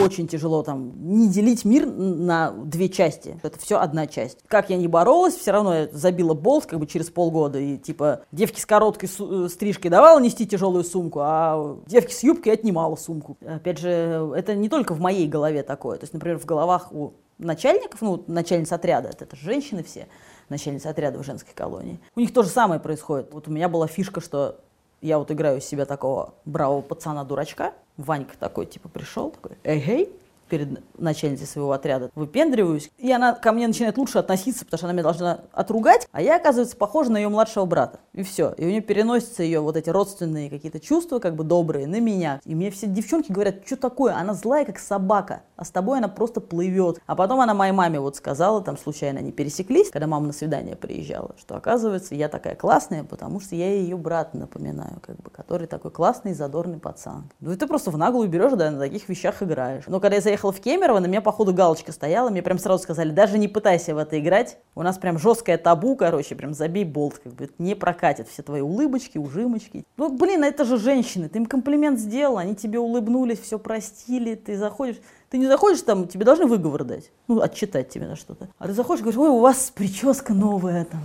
Очень 0.00 0.28
тяжело 0.28 0.62
там 0.62 0.92
не 0.96 1.28
делить 1.28 1.64
мир 1.64 1.87
на 1.87 2.50
две 2.50 2.88
части. 2.88 3.38
Это 3.42 3.58
все 3.58 3.78
одна 3.78 4.06
часть. 4.06 4.38
Как 4.46 4.70
я 4.70 4.76
не 4.76 4.88
боролась, 4.88 5.34
все 5.34 5.50
равно 5.50 5.75
я 5.75 5.88
забила 5.92 6.34
болт 6.34 6.66
как 6.66 6.78
бы 6.78 6.87
через 6.87 7.11
полгода. 7.11 7.58
И 7.58 7.76
типа 7.76 8.22
девки 8.32 8.61
с 8.61 8.66
короткой 8.66 9.08
э, 9.08 9.49
стрижкой 9.49 9.90
давала 9.90 10.20
нести 10.20 10.46
тяжелую 10.46 10.84
сумку, 10.84 11.20
а 11.22 11.78
девки 11.87 12.12
с 12.12 12.22
юбкой 12.22 12.54
отнимала 12.54 12.96
сумку. 12.96 13.37
Опять 13.44 13.78
же, 13.78 14.32
это 14.37 14.54
не 14.54 14.68
только 14.68 14.94
в 14.94 15.00
моей 15.00 15.28
голове 15.28 15.62
такое. 15.62 15.99
То 15.99 16.04
есть, 16.04 16.14
например, 16.14 16.38
в 16.38 16.44
головах 16.44 16.92
у 16.92 17.14
начальников, 17.38 18.00
ну, 18.00 18.22
начальниц 18.26 18.72
отряда, 18.72 19.08
это, 19.08 19.25
это 19.25 19.37
женщины 19.37 19.82
все, 19.82 20.06
начальницы 20.49 20.87
отряда 20.87 21.18
в 21.18 21.25
женской 21.25 21.52
колонии. 21.54 22.00
У 22.14 22.20
них 22.20 22.32
то 22.32 22.42
же 22.42 22.49
самое 22.49 22.80
происходит. 22.80 23.32
Вот 23.32 23.49
у 23.49 23.50
меня 23.50 23.68
была 23.68 23.87
фишка, 23.87 24.20
что 24.20 24.61
я 25.02 25.18
вот 25.18 25.30
играю 25.30 25.61
себя 25.61 25.85
такого 25.85 26.35
бравого 26.44 26.80
пацана-дурачка, 26.80 27.75
Ванька 27.97 28.37
такой, 28.38 28.66
типа, 28.66 28.88
пришел, 28.88 29.30
такой, 29.30 29.59
эй-эй, 29.64 30.11
перед 30.52 30.82
начальницей 31.00 31.47
своего 31.47 31.73
отряда, 31.73 32.11
выпендриваюсь, 32.14 32.90
и 32.99 33.11
она 33.11 33.32
ко 33.32 33.52
мне 33.52 33.66
начинает 33.66 33.97
лучше 33.97 34.18
относиться, 34.18 34.66
потому 34.66 34.76
что 34.76 34.87
она 34.87 34.92
меня 34.92 35.02
должна 35.02 35.40
отругать, 35.54 36.06
а 36.12 36.21
я, 36.21 36.37
оказывается, 36.37 36.76
похожа 36.76 37.11
на 37.11 37.16
ее 37.16 37.30
младшего 37.30 37.64
брата. 37.64 38.00
И 38.12 38.23
все. 38.23 38.52
И 38.59 38.66
у 38.66 38.68
нее 38.68 38.82
переносятся 38.82 39.42
ее 39.42 39.61
вот 39.61 39.78
эти 39.78 39.88
родственные 39.88 40.50
какие-то 40.50 40.78
чувства, 40.78 41.21
как 41.21 41.37
бы 41.37 41.44
добрые, 41.44 41.87
на 41.87 42.00
меня. 42.00 42.38
И 42.44 42.54
мне 42.54 42.71
все 42.71 42.87
девчонки 42.87 43.32
говорят, 43.32 43.66
что 43.66 43.76
такое, 43.76 44.14
она 44.14 44.35
злая, 44.35 44.66
как 44.66 44.78
собака, 44.78 45.40
а 45.56 45.64
с 45.64 45.71
тобой 45.71 45.97
она 45.97 46.09
просто 46.09 46.42
плывет. 46.42 47.00
А 47.06 47.16
потом 47.16 47.40
она 47.40 47.54
моей 47.54 47.73
маме 47.73 47.99
вот 47.99 48.16
сказала, 48.16 48.61
там 48.62 48.76
случайно 48.76 49.21
они 49.21 49.32
пересеклись, 49.32 49.88
когда 49.88 50.06
мама 50.06 50.26
на 50.26 50.32
свидание 50.35 50.76
приезжала, 50.76 51.35
что 51.38 51.56
оказывается 51.56 52.14
я 52.14 52.28
такая 52.28 52.56
классная, 52.56 53.04
потому 53.04 53.40
что 53.40 53.54
я 53.56 53.73
ее 53.73 53.97
брат 53.97 54.35
напоминаю, 54.35 55.00
как 55.00 55.16
бы, 55.16 55.30
который 55.30 55.66
такой 55.66 55.90
классный, 55.90 56.35
задорный 56.35 56.78
пацан. 56.78 57.30
Ну 57.40 57.52
и 57.52 57.56
ты 57.56 57.66
просто 57.66 57.90
в 57.90 57.97
наглую 57.97 58.28
берешь, 58.28 58.52
да, 58.52 58.71
на 58.71 58.78
таких 58.78 59.09
вещах 59.09 59.42
играешь. 59.42 59.85
Но 59.87 59.99
когда 59.99 60.16
я 60.16 60.21
заехала 60.21 60.41
приехала 60.42 60.52
в 60.52 60.61
Кемерово, 60.61 60.99
на 60.99 61.06
меня, 61.06 61.20
походу, 61.20 61.54
галочка 61.54 61.92
стояла. 61.92 62.28
Мне 62.28 62.42
прям 62.42 62.58
сразу 62.58 62.82
сказали, 62.82 63.11
даже 63.11 63.38
не 63.38 63.46
пытайся 63.46 63.94
в 63.94 63.99
это 63.99 64.18
играть. 64.18 64.58
У 64.75 64.82
нас 64.82 64.99
прям 64.99 65.18
жесткое 65.18 65.56
табу, 65.56 65.94
короче, 65.96 66.34
прям 66.34 66.52
забей 66.52 66.84
болт. 66.84 67.20
Как 67.22 67.32
бы 67.32 67.49
не 67.58 67.76
прокатит 67.76 68.28
все 68.28 68.42
твои 68.42 68.61
улыбочки, 68.61 69.18
ужимочки. 69.18 69.84
Ну, 69.96 70.08
блин, 70.11 70.42
это 70.42 70.64
же 70.64 70.78
женщины. 70.78 71.28
Ты 71.28 71.38
им 71.38 71.46
комплимент 71.46 72.00
сделал, 72.00 72.38
они 72.38 72.56
тебе 72.56 72.80
улыбнулись, 72.80 73.40
все 73.40 73.58
простили. 73.58 74.34
Ты 74.34 74.56
заходишь, 74.56 74.96
ты 75.30 75.38
не 75.38 75.46
заходишь 75.46 75.82
там, 75.82 76.08
тебе 76.08 76.25
должны 76.25 76.46
выговор 76.46 76.84
дать. 76.84 77.11
Ну, 77.28 77.40
отчитать 77.40 77.88
тебе 77.90 78.06
на 78.06 78.16
что-то. 78.16 78.49
А 78.58 78.66
ты 78.66 78.72
заходишь 78.72 79.02
говоришь, 79.02 79.20
ой, 79.20 79.28
у 79.28 79.38
вас 79.38 79.72
прическа 79.75 80.34
новая 80.34 80.84
там 80.84 81.02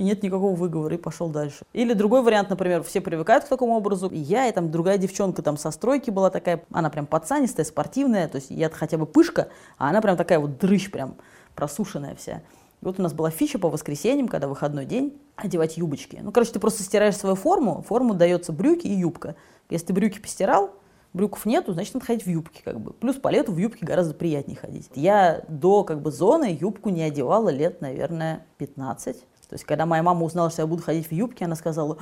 и 0.00 0.02
нет 0.02 0.22
никакого 0.22 0.54
выговора, 0.54 0.94
и 0.94 0.98
пошел 0.98 1.28
дальше. 1.28 1.66
Или 1.74 1.92
другой 1.92 2.22
вариант, 2.22 2.48
например, 2.48 2.82
все 2.82 3.02
привыкают 3.02 3.44
к 3.44 3.48
такому 3.48 3.76
образу, 3.76 4.08
и 4.08 4.16
я, 4.16 4.48
и 4.48 4.52
там 4.52 4.70
другая 4.70 4.96
девчонка 4.96 5.42
там 5.42 5.58
со 5.58 5.70
стройки 5.70 6.10
была 6.10 6.30
такая, 6.30 6.64
она 6.72 6.88
прям 6.88 7.04
пацанистая, 7.04 7.66
спортивная, 7.66 8.26
то 8.26 8.36
есть 8.36 8.48
я 8.48 8.70
хотя 8.70 8.96
бы 8.96 9.04
пышка, 9.04 9.48
а 9.76 9.90
она 9.90 10.00
прям 10.00 10.16
такая 10.16 10.38
вот 10.38 10.58
дрыщ 10.58 10.90
прям 10.90 11.16
просушенная 11.54 12.14
вся. 12.14 12.38
И 12.80 12.84
вот 12.86 12.98
у 12.98 13.02
нас 13.02 13.12
была 13.12 13.28
фича 13.28 13.58
по 13.58 13.68
воскресеньям, 13.68 14.26
когда 14.26 14.48
выходной 14.48 14.86
день, 14.86 15.20
одевать 15.36 15.76
юбочки. 15.76 16.18
Ну, 16.22 16.32
короче, 16.32 16.52
ты 16.52 16.60
просто 16.60 16.82
стираешь 16.82 17.18
свою 17.18 17.36
форму, 17.36 17.84
форму 17.86 18.14
дается 18.14 18.54
брюки 18.54 18.86
и 18.86 18.94
юбка. 18.94 19.36
Если 19.68 19.88
ты 19.88 19.92
брюки 19.92 20.18
постирал, 20.18 20.70
брюков 21.12 21.44
нету, 21.44 21.74
значит, 21.74 21.92
надо 21.92 22.06
ходить 22.06 22.24
в 22.24 22.30
юбке, 22.30 22.62
как 22.64 22.80
бы. 22.80 22.94
Плюс 22.94 23.16
по 23.16 23.28
лету 23.28 23.52
в 23.52 23.58
юбке 23.58 23.84
гораздо 23.84 24.14
приятнее 24.14 24.56
ходить. 24.56 24.88
Я 24.94 25.44
до, 25.48 25.84
как 25.84 26.00
бы, 26.00 26.10
зоны 26.10 26.56
юбку 26.58 26.88
не 26.88 27.02
одевала 27.02 27.50
лет, 27.50 27.82
наверное, 27.82 28.46
15. 28.56 29.26
То 29.50 29.54
есть, 29.54 29.64
когда 29.64 29.84
моя 29.84 30.04
мама 30.04 30.24
узнала, 30.24 30.48
что 30.48 30.62
я 30.62 30.68
буду 30.68 30.80
ходить 30.80 31.08
в 31.08 31.12
юбке, 31.12 31.44
она 31.44 31.56
сказала, 31.56 31.98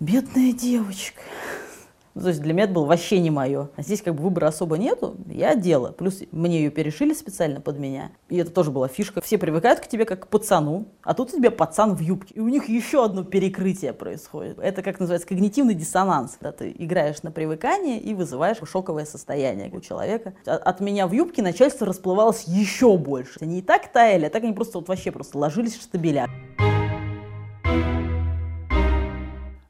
бедная 0.00 0.52
девочка. 0.52 1.22
Ну, 2.18 2.22
то 2.22 2.30
есть 2.30 2.42
для 2.42 2.52
меня 2.52 2.64
это 2.64 2.72
было 2.72 2.86
вообще 2.86 3.20
не 3.20 3.30
мое. 3.30 3.68
А 3.76 3.82
здесь 3.82 4.02
как 4.02 4.16
бы 4.16 4.24
выбора 4.24 4.48
особо 4.48 4.76
нету, 4.76 5.16
я 5.28 5.50
одела. 5.50 5.92
Плюс 5.92 6.24
мне 6.32 6.58
ее 6.58 6.70
перешили 6.70 7.14
специально 7.14 7.60
под 7.60 7.78
меня. 7.78 8.10
И 8.28 8.36
это 8.36 8.50
тоже 8.50 8.72
была 8.72 8.88
фишка. 8.88 9.20
Все 9.20 9.38
привыкают 9.38 9.78
к 9.78 9.86
тебе 9.86 10.04
как 10.04 10.24
к 10.24 10.26
пацану, 10.26 10.88
а 11.04 11.14
тут 11.14 11.32
у 11.32 11.36
тебя 11.36 11.52
пацан 11.52 11.94
в 11.94 12.00
юбке. 12.00 12.34
И 12.34 12.40
у 12.40 12.48
них 12.48 12.68
еще 12.68 13.04
одно 13.04 13.22
перекрытие 13.22 13.92
происходит. 13.92 14.58
Это 14.58 14.82
как 14.82 14.98
называется 14.98 15.28
когнитивный 15.28 15.74
диссонанс. 15.74 16.38
Когда 16.40 16.50
ты 16.50 16.74
играешь 16.76 17.22
на 17.22 17.30
привыкание 17.30 18.00
и 18.00 18.12
вызываешь 18.14 18.58
шоковое 18.64 19.04
состояние 19.04 19.70
у 19.72 19.80
человека. 19.80 20.34
А, 20.44 20.56
от 20.56 20.80
меня 20.80 21.06
в 21.06 21.12
юбке 21.12 21.42
начальство 21.42 21.86
расплывалось 21.86 22.42
еще 22.48 22.96
больше. 22.96 23.38
Они 23.40 23.60
и 23.60 23.62
так 23.62 23.92
таяли, 23.92 24.24
а 24.24 24.30
так 24.30 24.42
они 24.42 24.54
просто 24.54 24.78
вот 24.78 24.88
вообще 24.88 25.12
просто 25.12 25.38
ложились 25.38 25.76
в 25.76 25.82
штабеля. 25.82 26.26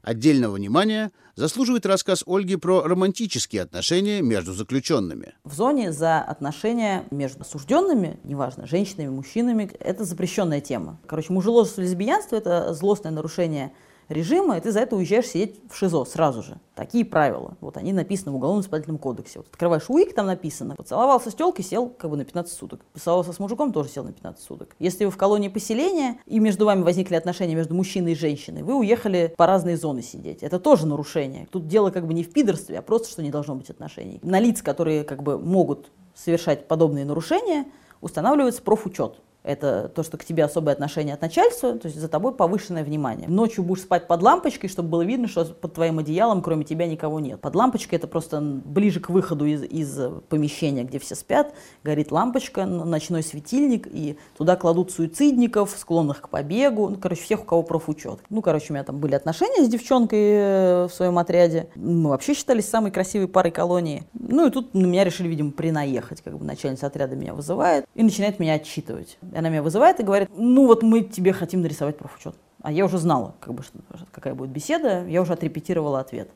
Отдельного 0.09 0.53
внимания 0.53 1.11
заслуживает 1.35 1.85
рассказ 1.85 2.23
Ольги 2.25 2.55
про 2.55 2.81
романтические 2.81 3.61
отношения 3.61 4.23
между 4.23 4.53
заключенными. 4.53 5.35
В 5.43 5.53
зоне 5.53 5.91
за 5.91 6.19
отношения 6.19 7.05
между 7.11 7.41
осужденными, 7.41 8.19
неважно, 8.23 8.65
женщинами, 8.65 9.09
мужчинами, 9.09 9.69
это 9.79 10.05
запрещенная 10.05 10.61
тема. 10.61 10.99
Короче, 11.05 11.31
мужеложество, 11.31 11.81
лесбиянство– 11.81 12.35
это 12.37 12.73
злостное 12.73 13.11
нарушение 13.11 13.71
режима, 14.09 14.57
и 14.57 14.61
ты 14.61 14.71
за 14.71 14.81
это 14.81 14.95
уезжаешь 14.95 15.27
сидеть 15.27 15.61
в 15.69 15.77
ШИЗО 15.77 16.03
сразу 16.05 16.43
же. 16.43 16.59
Такие 16.75 17.05
правила. 17.05 17.55
Вот 17.61 17.77
они 17.77 17.93
написаны 17.93 18.31
в 18.31 18.35
Уголовно-исполнительном 18.35 18.97
кодексе. 18.97 19.39
Вот 19.39 19.47
открываешь 19.47 19.89
УИК, 19.89 20.13
там 20.13 20.25
написано. 20.25 20.75
Поцеловался 20.75 21.29
с 21.31 21.35
телкой, 21.35 21.63
сел 21.63 21.89
как 21.89 22.09
бы 22.09 22.17
на 22.17 22.25
15 22.25 22.51
суток. 22.51 22.81
Поцеловался 22.93 23.33
с 23.33 23.39
мужиком, 23.39 23.71
тоже 23.71 23.89
сел 23.89 24.03
на 24.03 24.11
15 24.11 24.43
суток. 24.43 24.75
Если 24.79 25.05
вы 25.05 25.11
в 25.11 25.17
колонии 25.17 25.49
поселения, 25.49 26.19
и 26.25 26.39
между 26.39 26.65
вами 26.65 26.83
возникли 26.83 27.15
отношения 27.15 27.55
между 27.55 27.75
мужчиной 27.75 28.13
и 28.13 28.15
женщиной, 28.15 28.63
вы 28.63 28.75
уехали 28.75 29.33
по 29.37 29.45
разные 29.45 29.77
зоны 29.77 30.01
сидеть. 30.01 30.43
Это 30.43 30.59
тоже 30.59 30.87
нарушение. 30.87 31.47
Тут 31.51 31.67
дело 31.67 31.91
как 31.91 32.07
бы 32.07 32.13
не 32.13 32.23
в 32.23 32.31
пидорстве, 32.31 32.79
а 32.79 32.81
просто, 32.81 33.09
что 33.09 33.21
не 33.21 33.31
должно 33.31 33.55
быть 33.55 33.69
отношений. 33.69 34.19
На 34.23 34.39
лиц, 34.39 34.61
которые 34.61 35.03
как 35.03 35.23
бы 35.23 35.37
могут 35.37 35.91
совершать 36.15 36.67
подобные 36.67 37.05
нарушения, 37.05 37.65
устанавливается 38.01 38.61
профучет. 38.61 39.21
Это 39.43 39.89
то, 39.93 40.03
что 40.03 40.17
к 40.17 40.25
тебе 40.25 40.43
особое 40.43 40.73
отношение 40.73 41.13
от 41.13 41.21
начальства, 41.21 41.73
то 41.73 41.87
есть 41.87 41.99
за 41.99 42.07
тобой 42.07 42.33
повышенное 42.33 42.83
внимание. 42.83 43.27
Ночью 43.27 43.63
будешь 43.63 43.83
спать 43.83 44.07
под 44.07 44.21
лампочкой, 44.21 44.69
чтобы 44.69 44.89
было 44.89 45.01
видно, 45.03 45.27
что 45.27 45.45
под 45.45 45.73
твоим 45.73 45.99
одеялом 45.99 46.41
кроме 46.41 46.65
тебя 46.65 46.87
никого 46.87 47.19
нет. 47.19 47.39
Под 47.39 47.55
лампочкой 47.55 47.97
это 47.97 48.07
просто 48.07 48.41
ближе 48.41 48.99
к 48.99 49.09
выходу 49.09 49.45
из, 49.45 49.63
из 49.63 49.97
помещения, 50.27 50.83
где 50.83 50.99
все 50.99 51.15
спят, 51.15 51.53
горит 51.83 52.11
лампочка, 52.11 52.65
ночной 52.65 53.23
светильник, 53.23 53.87
и 53.87 54.17
туда 54.37 54.55
кладут 54.55 54.91
суицидников, 54.91 55.75
склонных 55.77 56.21
к 56.21 56.29
побегу, 56.29 56.89
ну, 56.89 56.97
короче, 56.97 57.23
всех, 57.23 57.41
у 57.41 57.45
кого 57.45 57.63
профучет. 57.63 58.19
Ну, 58.29 58.41
короче, 58.41 58.67
у 58.69 58.73
меня 58.73 58.83
там 58.83 58.99
были 58.99 59.15
отношения 59.15 59.63
с 59.63 59.69
девчонкой 59.69 60.19
э, 60.19 60.87
в 60.87 60.93
своем 60.93 61.17
отряде. 61.17 61.69
Мы 61.75 62.09
вообще 62.09 62.33
считались 62.33 62.69
самой 62.69 62.91
красивой 62.91 63.27
парой 63.27 63.51
колонии. 63.51 64.03
Ну, 64.13 64.47
и 64.47 64.51
тут 64.51 64.73
на 64.73 64.85
меня 64.85 65.03
решили, 65.03 65.27
видимо, 65.27 65.51
принаехать, 65.51 66.21
как 66.21 66.37
бы 66.37 66.45
начальница 66.45 66.87
отряда 66.87 67.15
меня 67.15 67.33
вызывает 67.33 67.85
и 67.95 68.03
начинает 68.03 68.39
меня 68.39 68.53
отчитывать. 68.53 69.17
Она 69.39 69.47
меня 69.47 69.63
вызывает 69.63 70.01
и 70.01 70.03
говорит, 70.03 70.29
ну 70.35 70.67
вот 70.67 70.83
мы 70.83 71.01
тебе 71.01 71.31
хотим 71.31 71.61
нарисовать 71.61 71.97
профучет. 71.97 72.35
А 72.61 72.73
я 72.73 72.83
уже 72.83 72.97
знала, 72.97 73.35
как 73.39 73.53
бы, 73.53 73.63
какая 74.11 74.35
будет 74.35 74.49
беседа, 74.49 75.05
я 75.07 75.21
уже 75.21 75.31
отрепетировала 75.31 76.01
ответ. 76.01 76.29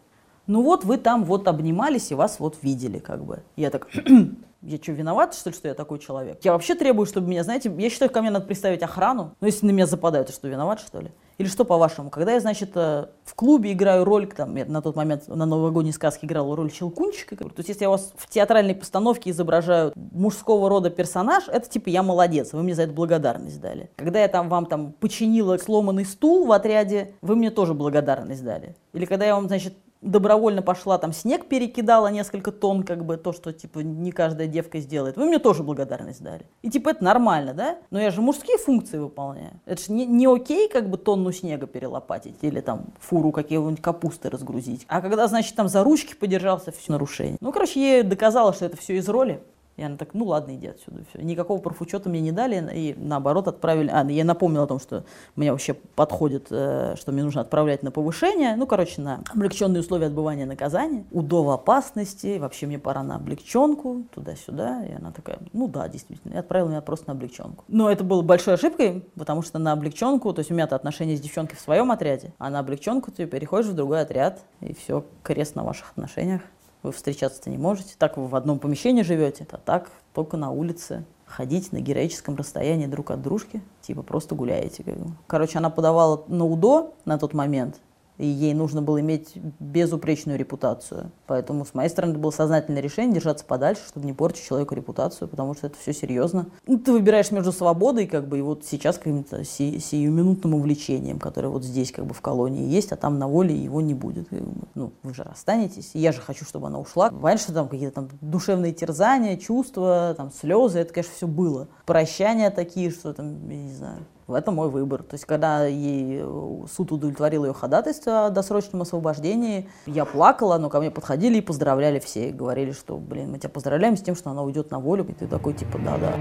Ну 0.47 0.61
вот 0.61 0.85
вы 0.85 0.97
там 0.97 1.25
вот 1.25 1.49
обнимались 1.49 2.11
и 2.11 2.15
вас 2.15 2.39
вот 2.39 2.59
видели, 2.61 2.99
как 2.99 3.25
бы. 3.25 3.43
Я 3.57 3.71
так, 3.71 3.89
я 4.61 4.77
что, 4.77 4.93
виноват, 4.93 5.35
что 5.35 5.49
ли, 5.49 5.55
что 5.55 5.67
я 5.67 5.73
такой 5.73 5.99
человек? 5.99 6.39
Я 6.43 6.53
вообще 6.53 6.75
требую, 6.75 7.05
чтобы 7.05 7.27
меня, 7.27 7.43
знаете, 7.43 7.73
я 7.77 7.89
считаю, 7.89 8.09
ко 8.09 8.21
мне 8.21 8.31
надо 8.31 8.45
представить 8.45 8.83
охрану. 8.83 9.35
Ну, 9.41 9.47
если 9.47 9.65
на 9.65 9.71
меня 9.71 9.85
западают, 9.85 10.27
то 10.27 10.33
что, 10.33 10.47
виноват, 10.47 10.79
что 10.79 11.01
ли? 11.01 11.11
Или 11.37 11.47
что, 11.47 11.65
по-вашему? 11.65 12.09
Когда 12.09 12.33
я, 12.33 12.39
значит, 12.39 12.71
э, 12.75 13.07
в 13.23 13.35
клубе 13.35 13.73
играю 13.73 14.03
роль, 14.03 14.27
там, 14.27 14.55
я 14.55 14.65
на 14.65 14.81
тот 14.81 14.95
момент 14.95 15.27
на 15.27 15.45
новогодней 15.45 15.91
сказке 15.91 16.27
играл 16.27 16.53
роль 16.55 16.71
Щелкунчика, 16.71 17.35
то 17.35 17.49
есть 17.57 17.69
если 17.69 17.83
я 17.83 17.89
вас 17.89 18.13
в 18.15 18.29
театральной 18.29 18.75
постановке 18.75 19.31
изображаю 19.31 19.93
мужского 19.95 20.69
рода 20.69 20.89
персонаж, 20.89 21.45
это 21.47 21.67
типа 21.69 21.89
я 21.89 22.03
молодец, 22.03 22.53
вы 22.53 22.63
мне 22.63 22.75
за 22.75 22.83
это 22.83 22.93
благодарность 22.93 23.59
дали. 23.59 23.89
Когда 23.95 24.19
я 24.19 24.27
там 24.27 24.49
вам 24.49 24.65
там 24.65 24.93
починила 24.93 25.57
сломанный 25.57 26.05
стул 26.05 26.45
в 26.45 26.51
отряде, 26.51 27.13
вы 27.21 27.35
мне 27.35 27.49
тоже 27.49 27.73
благодарность 27.73 28.43
дали. 28.43 28.75
Или 28.93 29.05
когда 29.05 29.25
я 29.25 29.35
вам, 29.35 29.47
значит, 29.47 29.73
добровольно 30.03 30.61
пошла, 30.61 30.97
там 30.97 31.13
снег 31.13 31.47
перекидала 31.47 32.07
несколько 32.07 32.51
тонн, 32.51 32.83
как 32.83 33.05
бы 33.05 33.17
то, 33.17 33.33
что 33.33 33.51
типа 33.51 33.79
не 33.79 34.11
каждая 34.11 34.47
девка 34.47 34.79
сделает. 34.79 35.17
Вы 35.17 35.25
мне 35.25 35.39
тоже 35.39 35.63
благодарность 35.63 36.21
дали. 36.21 36.45
И 36.61 36.69
типа 36.69 36.89
это 36.89 37.03
нормально, 37.03 37.53
да? 37.53 37.77
Но 37.89 37.99
я 37.99 38.11
же 38.11 38.21
мужские 38.21 38.57
функции 38.57 38.97
выполняю. 38.97 39.59
Это 39.65 39.81
же 39.81 39.91
не, 39.91 40.05
не 40.05 40.27
окей, 40.27 40.69
как 40.69 40.89
бы 40.89 40.97
тонну 40.97 41.31
снега 41.31 41.67
перелопатить 41.67 42.37
или 42.41 42.61
там 42.61 42.85
фуру 42.99 43.31
какие-нибудь 43.31 43.81
капусты 43.81 44.29
разгрузить. 44.29 44.85
А 44.87 45.01
когда, 45.01 45.27
значит, 45.27 45.55
там 45.55 45.67
за 45.67 45.83
ручки 45.83 46.15
подержался, 46.15 46.71
все 46.71 46.91
нарушение. 46.91 47.37
Ну, 47.39 47.51
короче, 47.51 47.97
я 47.97 48.03
доказала, 48.03 48.53
что 48.53 48.65
это 48.65 48.77
все 48.77 48.97
из 48.97 49.07
роли. 49.07 49.41
И 49.75 49.81
она 49.81 49.97
так, 49.97 50.13
ну 50.13 50.25
ладно, 50.25 50.55
иди 50.55 50.67
отсюда. 50.67 51.03
Все. 51.09 51.23
Никакого 51.23 51.59
профучета 51.59 52.07
мне 52.07 52.21
не 52.21 52.31
дали, 52.31 52.63
и 52.73 52.93
наоборот 52.95 53.47
отправили. 53.47 53.89
А, 53.91 54.05
я 54.05 54.23
напомнил 54.23 54.63
о 54.63 54.67
том, 54.67 54.79
что 54.79 55.03
мне 55.35 55.51
вообще 55.51 55.73
подходит, 55.73 56.47
э, 56.51 56.95
что 56.95 57.11
мне 57.11 57.23
нужно 57.23 57.41
отправлять 57.41 57.81
на 57.81 57.89
повышение. 57.89 58.55
Ну, 58.55 58.67
короче, 58.67 59.01
на 59.01 59.23
облегченные 59.33 59.81
условия 59.81 60.07
отбывания 60.07 60.45
наказания. 60.45 61.05
УДО 61.11 61.43
в 61.43 61.49
опасности, 61.49 62.37
вообще 62.37 62.67
мне 62.67 62.77
пора 62.77 63.01
на 63.01 63.15
облегченку, 63.15 64.03
туда-сюда. 64.13 64.85
И 64.85 64.93
она 64.93 65.11
такая, 65.11 65.39
ну 65.53 65.67
да, 65.67 65.87
действительно. 65.87 66.33
И 66.33 66.37
отправила 66.37 66.69
меня 66.69 66.81
просто 66.81 67.07
на 67.07 67.13
облегченку. 67.13 67.63
Но 67.67 67.89
это 67.89 68.03
было 68.03 68.21
большой 68.21 68.53
ошибкой, 68.53 69.03
потому 69.17 69.41
что 69.41 69.57
на 69.57 69.71
облегченку, 69.71 70.33
то 70.33 70.39
есть 70.39 70.51
у 70.51 70.53
меня-то 70.53 70.75
отношения 70.75 71.17
с 71.17 71.21
девчонкой 71.21 71.57
в 71.57 71.61
своем 71.61 71.91
отряде, 71.91 72.33
а 72.37 72.51
на 72.51 72.59
облегченку 72.59 73.11
ты 73.11 73.25
переходишь 73.25 73.71
в 73.71 73.73
другой 73.73 74.01
отряд, 74.01 74.41
и 74.61 74.75
все, 74.75 75.03
крест 75.23 75.55
на 75.55 75.63
ваших 75.63 75.91
отношениях. 75.91 76.41
Вы 76.83 76.91
встречаться-то 76.91 77.49
не 77.49 77.57
можете. 77.57 77.95
Так 77.97 78.17
вы 78.17 78.27
в 78.27 78.35
одном 78.35 78.59
помещении 78.59 79.01
живете, 79.03 79.47
а 79.51 79.57
так 79.57 79.89
только 80.13 80.37
на 80.37 80.51
улице. 80.51 81.05
Ходить 81.25 81.71
на 81.71 81.79
героическом 81.79 82.35
расстоянии 82.35 82.85
друг 82.85 83.09
от 83.09 83.21
дружки, 83.21 83.61
типа 83.81 84.03
просто 84.03 84.35
гуляете. 84.35 84.83
Короче, 85.25 85.57
она 85.57 85.71
подавала 85.71 86.23
на 86.27 86.45
УДО 86.45 86.93
на 87.05 87.17
тот 87.17 87.33
момент, 87.33 87.79
и 88.17 88.25
ей 88.25 88.53
нужно 88.53 88.81
было 88.81 89.01
иметь 89.01 89.33
безупречную 89.59 90.37
репутацию. 90.37 91.11
Поэтому 91.27 91.65
с 91.65 91.73
моей 91.73 91.89
стороны 91.89 92.11
это 92.11 92.19
было 92.19 92.31
сознательное 92.31 92.81
решение 92.81 93.15
держаться 93.15 93.45
подальше, 93.45 93.83
чтобы 93.87 94.05
не 94.05 94.13
портить 94.13 94.45
человеку 94.45 94.75
репутацию, 94.75 95.27
потому 95.27 95.53
что 95.55 95.67
это 95.67 95.77
все 95.77 95.93
серьезно. 95.93 96.47
Ну, 96.67 96.77
ты 96.77 96.91
выбираешь 96.91 97.31
между 97.31 97.51
свободой, 97.51 98.07
как 98.07 98.27
бы, 98.27 98.39
и 98.39 98.41
вот 98.41 98.65
сейчас 98.65 98.97
каким-то 98.97 99.43
си- 99.43 99.79
сиюминутным 99.79 100.55
увлечением, 100.55 101.19
которое 101.19 101.49
вот 101.49 101.63
здесь, 101.63 101.91
как 101.91 102.05
бы, 102.05 102.13
в 102.13 102.21
колонии 102.21 102.67
есть, 102.67 102.91
а 102.91 102.95
там 102.95 103.19
на 103.19 103.27
воле 103.27 103.55
его 103.55 103.81
не 103.81 103.93
будет. 103.93 104.29
Бы. 104.29 104.43
Ну, 104.75 104.93
вы 105.03 105.13
же 105.13 105.23
расстанетесь, 105.23 105.91
и 105.93 105.99
я 105.99 106.11
же 106.11 106.21
хочу, 106.21 106.45
чтобы 106.45 106.67
она 106.67 106.79
ушла. 106.79 107.11
Что 107.37 107.51
там 107.51 107.67
какие-то 107.67 107.95
там 107.95 108.09
душевные 108.21 108.73
терзания, 108.73 109.37
чувства, 109.37 110.13
там 110.15 110.31
слезы, 110.31 110.79
это, 110.79 110.93
конечно, 110.93 111.13
все 111.15 111.27
было. 111.27 111.67
Прощания 111.85 112.51
такие, 112.51 112.91
что 112.91 113.13
там, 113.13 113.49
я 113.49 113.57
не 113.57 113.73
знаю, 113.73 113.97
это 114.27 114.51
мой 114.51 114.69
выбор. 114.69 115.03
То 115.03 115.15
есть, 115.15 115.25
когда 115.25 115.65
ей 115.65 116.21
э, 116.21 116.65
суд 116.71 116.91
удовлетворил 116.91 117.45
ее 117.45 117.53
ходатайство 117.53 118.27
о 118.27 118.29
досрочном 118.29 118.81
освобождении, 118.81 119.69
я 119.85 120.05
плакала, 120.05 120.57
но 120.57 120.69
ко 120.69 120.79
мне 120.79 120.91
подходили 120.91 121.39
и 121.39 121.41
поздравляли 121.41 121.99
все. 121.99 122.29
И 122.29 122.31
говорили, 122.31 122.71
что, 122.71 122.97
блин, 122.97 123.31
мы 123.31 123.39
тебя 123.39 123.49
поздравляем 123.49 123.97
с 123.97 124.01
тем, 124.01 124.15
что 124.15 124.29
она 124.29 124.43
уйдет 124.43 124.71
на 124.71 124.79
волю. 124.79 125.05
И 125.09 125.13
ты 125.13 125.27
такой, 125.27 125.53
типа, 125.53 125.77
да-да. 125.79 126.13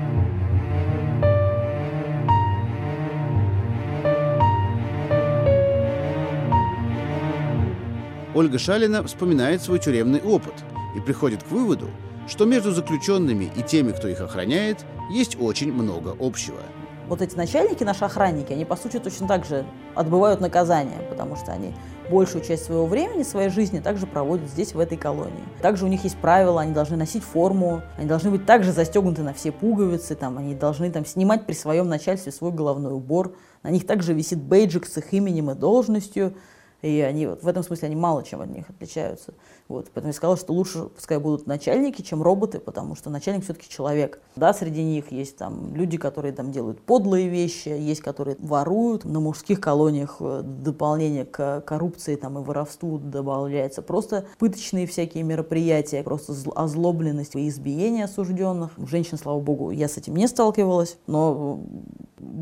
Ольга 8.34 8.58
Шалина 8.58 9.04
вспоминает 9.04 9.62
свой 9.62 9.78
тюремный 9.78 10.20
опыт 10.22 10.54
и 10.96 11.00
приходит 11.00 11.42
к 11.42 11.50
выводу, 11.50 11.88
что 12.26 12.46
между 12.46 12.72
заключенными 12.72 13.52
и 13.54 13.62
теми, 13.62 13.92
кто 13.92 14.08
их 14.08 14.20
охраняет, 14.20 14.78
есть 15.10 15.36
очень 15.38 15.72
много 15.72 16.16
общего– 16.18 16.58
вот 17.08 17.22
эти 17.22 17.36
начальники, 17.36 17.84
наши 17.84 18.04
охранники, 18.04 18.52
они, 18.52 18.64
по 18.64 18.76
сути, 18.76 18.98
точно 18.98 19.28
так 19.28 19.44
же 19.44 19.64
отбывают 19.94 20.40
наказание, 20.40 20.98
потому 21.10 21.36
что 21.36 21.52
они 21.52 21.74
большую 22.10 22.44
часть 22.44 22.64
своего 22.64 22.86
времени, 22.86 23.22
своей 23.22 23.48
жизни 23.48 23.80
также 23.80 24.06
проводят 24.06 24.48
здесь, 24.48 24.74
в 24.74 24.78
этой 24.78 24.98
колонии. 24.98 25.42
Также 25.60 25.84
у 25.84 25.88
них 25.88 26.04
есть 26.04 26.16
правила, 26.16 26.60
они 26.60 26.72
должны 26.72 26.96
носить 26.96 27.22
форму, 27.22 27.82
они 27.96 28.06
должны 28.06 28.30
быть 28.30 28.46
также 28.46 28.72
застегнуты 28.72 29.22
на 29.22 29.32
все 29.32 29.52
пуговицы, 29.52 30.14
там, 30.14 30.38
они 30.38 30.54
должны 30.54 30.90
там, 30.90 31.04
снимать 31.06 31.46
при 31.46 31.54
своем 31.54 31.88
начальстве 31.88 32.32
свой 32.32 32.52
головной 32.52 32.92
убор, 32.92 33.34
на 33.62 33.70
них 33.70 33.86
также 33.86 34.12
висит 34.12 34.40
бейджик 34.40 34.86
с 34.86 34.96
их 34.98 35.12
именем 35.12 35.50
и 35.50 35.54
должностью, 35.54 36.34
и 36.82 37.00
они 37.00 37.26
вот 37.26 37.42
в 37.42 37.48
этом 37.48 37.62
смысле 37.62 37.86
они 37.86 37.96
мало 37.96 38.24
чем 38.24 38.40
от 38.40 38.50
них 38.50 38.68
отличаются. 38.68 39.34
Вот, 39.68 39.86
поэтому 39.94 40.08
я 40.08 40.12
сказала, 40.12 40.36
что 40.36 40.52
лучше 40.52 40.86
пускай 40.86 41.18
будут 41.18 41.46
начальники, 41.46 42.02
чем 42.02 42.22
роботы, 42.22 42.58
потому 42.58 42.94
что 42.96 43.08
начальник 43.08 43.44
все-таки 43.44 43.68
человек. 43.68 44.20
Да, 44.36 44.52
среди 44.52 44.82
них 44.82 45.12
есть 45.12 45.36
там 45.36 45.74
люди, 45.74 45.96
которые 45.96 46.32
там 46.32 46.50
делают 46.50 46.82
подлые 46.82 47.28
вещи, 47.28 47.68
есть, 47.68 48.00
которые 48.00 48.36
воруют. 48.40 49.04
На 49.04 49.20
мужских 49.20 49.60
колониях 49.60 50.16
э, 50.20 50.42
дополнение 50.42 51.24
к 51.24 51.60
коррупции 51.62 52.16
там, 52.16 52.38
и 52.38 52.42
воровству 52.42 52.98
добавляется 52.98 53.80
просто 53.80 54.26
пыточные 54.38 54.86
всякие 54.86 55.22
мероприятия, 55.22 56.02
просто 56.02 56.34
озлобленность 56.54 57.36
и 57.36 57.48
избиение 57.48 58.04
осужденных. 58.04 58.72
Женщин, 58.90 59.16
слава 59.16 59.40
богу, 59.40 59.70
я 59.70 59.88
с 59.88 59.96
этим 59.96 60.16
не 60.16 60.26
сталкивалась, 60.26 60.98
но 61.06 61.60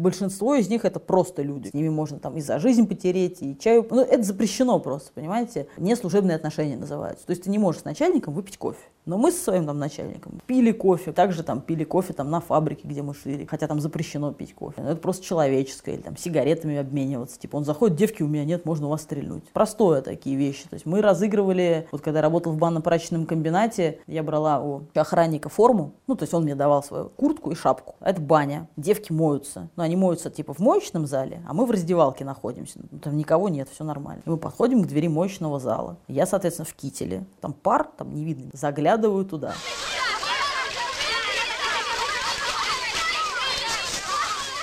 большинство 0.00 0.54
из 0.54 0.68
них 0.68 0.84
это 0.84 0.98
просто 0.98 1.42
люди. 1.42 1.68
С 1.68 1.74
ними 1.74 1.88
можно 1.88 2.18
там 2.18 2.36
и 2.36 2.40
за 2.40 2.58
жизнь 2.58 2.86
потереть, 2.86 3.38
и 3.40 3.56
чаю. 3.58 3.86
Ну, 3.90 4.00
это 4.00 4.22
запрещено 4.22 4.78
просто, 4.80 5.12
понимаете? 5.12 5.68
Не 5.76 5.94
служебные 5.96 6.36
отношения 6.36 6.76
называются. 6.76 7.26
То 7.26 7.30
есть 7.30 7.44
ты 7.44 7.50
не 7.50 7.58
можешь 7.58 7.82
с 7.82 7.84
начальником 7.84 8.34
выпить 8.34 8.58
кофе. 8.58 8.80
Но 9.06 9.18
мы 9.18 9.32
со 9.32 9.42
своим 9.42 9.66
там 9.66 9.78
начальником 9.78 10.40
пили 10.46 10.72
кофе, 10.72 11.12
также 11.12 11.42
там 11.42 11.60
пили 11.60 11.84
кофе 11.84 12.12
там 12.12 12.30
на 12.30 12.40
фабрике, 12.40 12.86
где 12.86 13.02
мы 13.02 13.14
шили, 13.14 13.46
хотя 13.46 13.66
там 13.66 13.80
запрещено 13.80 14.32
пить 14.32 14.54
кофе. 14.54 14.82
Но 14.82 14.90
это 14.90 15.00
просто 15.00 15.24
человеческое, 15.24 15.94
или 15.94 16.02
там 16.02 16.16
сигаретами 16.16 16.76
обмениваться. 16.76 17.38
Типа 17.38 17.56
он 17.56 17.64
заходит, 17.64 17.96
девки 17.96 18.22
у 18.22 18.28
меня 18.28 18.44
нет, 18.44 18.64
можно 18.64 18.86
у 18.86 18.90
вас 18.90 19.02
стрельнуть. 19.02 19.44
Простое 19.52 20.02
такие 20.02 20.36
вещи. 20.36 20.68
То 20.68 20.74
есть 20.74 20.86
мы 20.86 21.02
разыгрывали, 21.02 21.88
вот 21.90 22.02
когда 22.02 22.18
я 22.18 22.22
работал 22.22 22.52
в 22.52 22.58
банно-прачечном 22.58 23.26
комбинате, 23.26 24.00
я 24.06 24.22
брала 24.22 24.60
у 24.60 24.82
охранника 24.94 25.48
форму, 25.48 25.92
ну 26.06 26.14
то 26.14 26.24
есть 26.24 26.34
он 26.34 26.44
мне 26.44 26.54
давал 26.54 26.82
свою 26.82 27.08
куртку 27.08 27.50
и 27.50 27.54
шапку. 27.54 27.96
Это 28.00 28.20
баня. 28.20 28.68
Девки 28.76 29.12
моются. 29.12 29.68
Но 29.76 29.82
они 29.82 29.96
моются 29.96 30.30
типа 30.30 30.54
в 30.54 30.58
моечном 30.60 31.06
зале, 31.06 31.42
а 31.48 31.54
мы 31.54 31.66
в 31.66 31.70
раздевалке 31.70 32.24
находимся. 32.24 32.78
Ну, 32.90 32.98
там 32.98 33.16
никого 33.16 33.48
нет, 33.48 33.68
все 33.72 33.84
нормально. 33.84 34.22
И 34.24 34.30
мы 34.30 34.36
подходим 34.36 34.82
к 34.82 34.86
двери 34.86 35.08
моечного 35.08 35.58
зала. 35.58 35.96
Я, 36.06 36.26
соответственно, 36.26 36.66
в 36.66 36.74
кителе. 36.74 37.24
Там 37.40 37.52
пар, 37.52 37.88
там 37.96 38.14
не 38.14 38.24
видно. 38.24 38.50
Заглядываю 38.52 38.89
заглядываю 38.90 39.24
туда. 39.24 39.54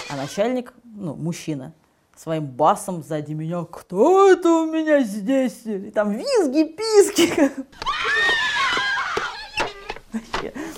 А 0.09 0.15
начальник, 0.15 0.73
ну, 0.83 1.15
мужчина, 1.15 1.73
своим 2.15 2.45
басом 2.45 3.03
сзади 3.03 3.33
меня, 3.33 3.65
кто 3.65 4.31
это 4.31 4.49
у 4.49 4.65
меня 4.65 5.01
здесь? 5.01 5.65
И 5.65 5.91
там 5.91 6.11
визги, 6.11 6.63
писки. 6.63 7.51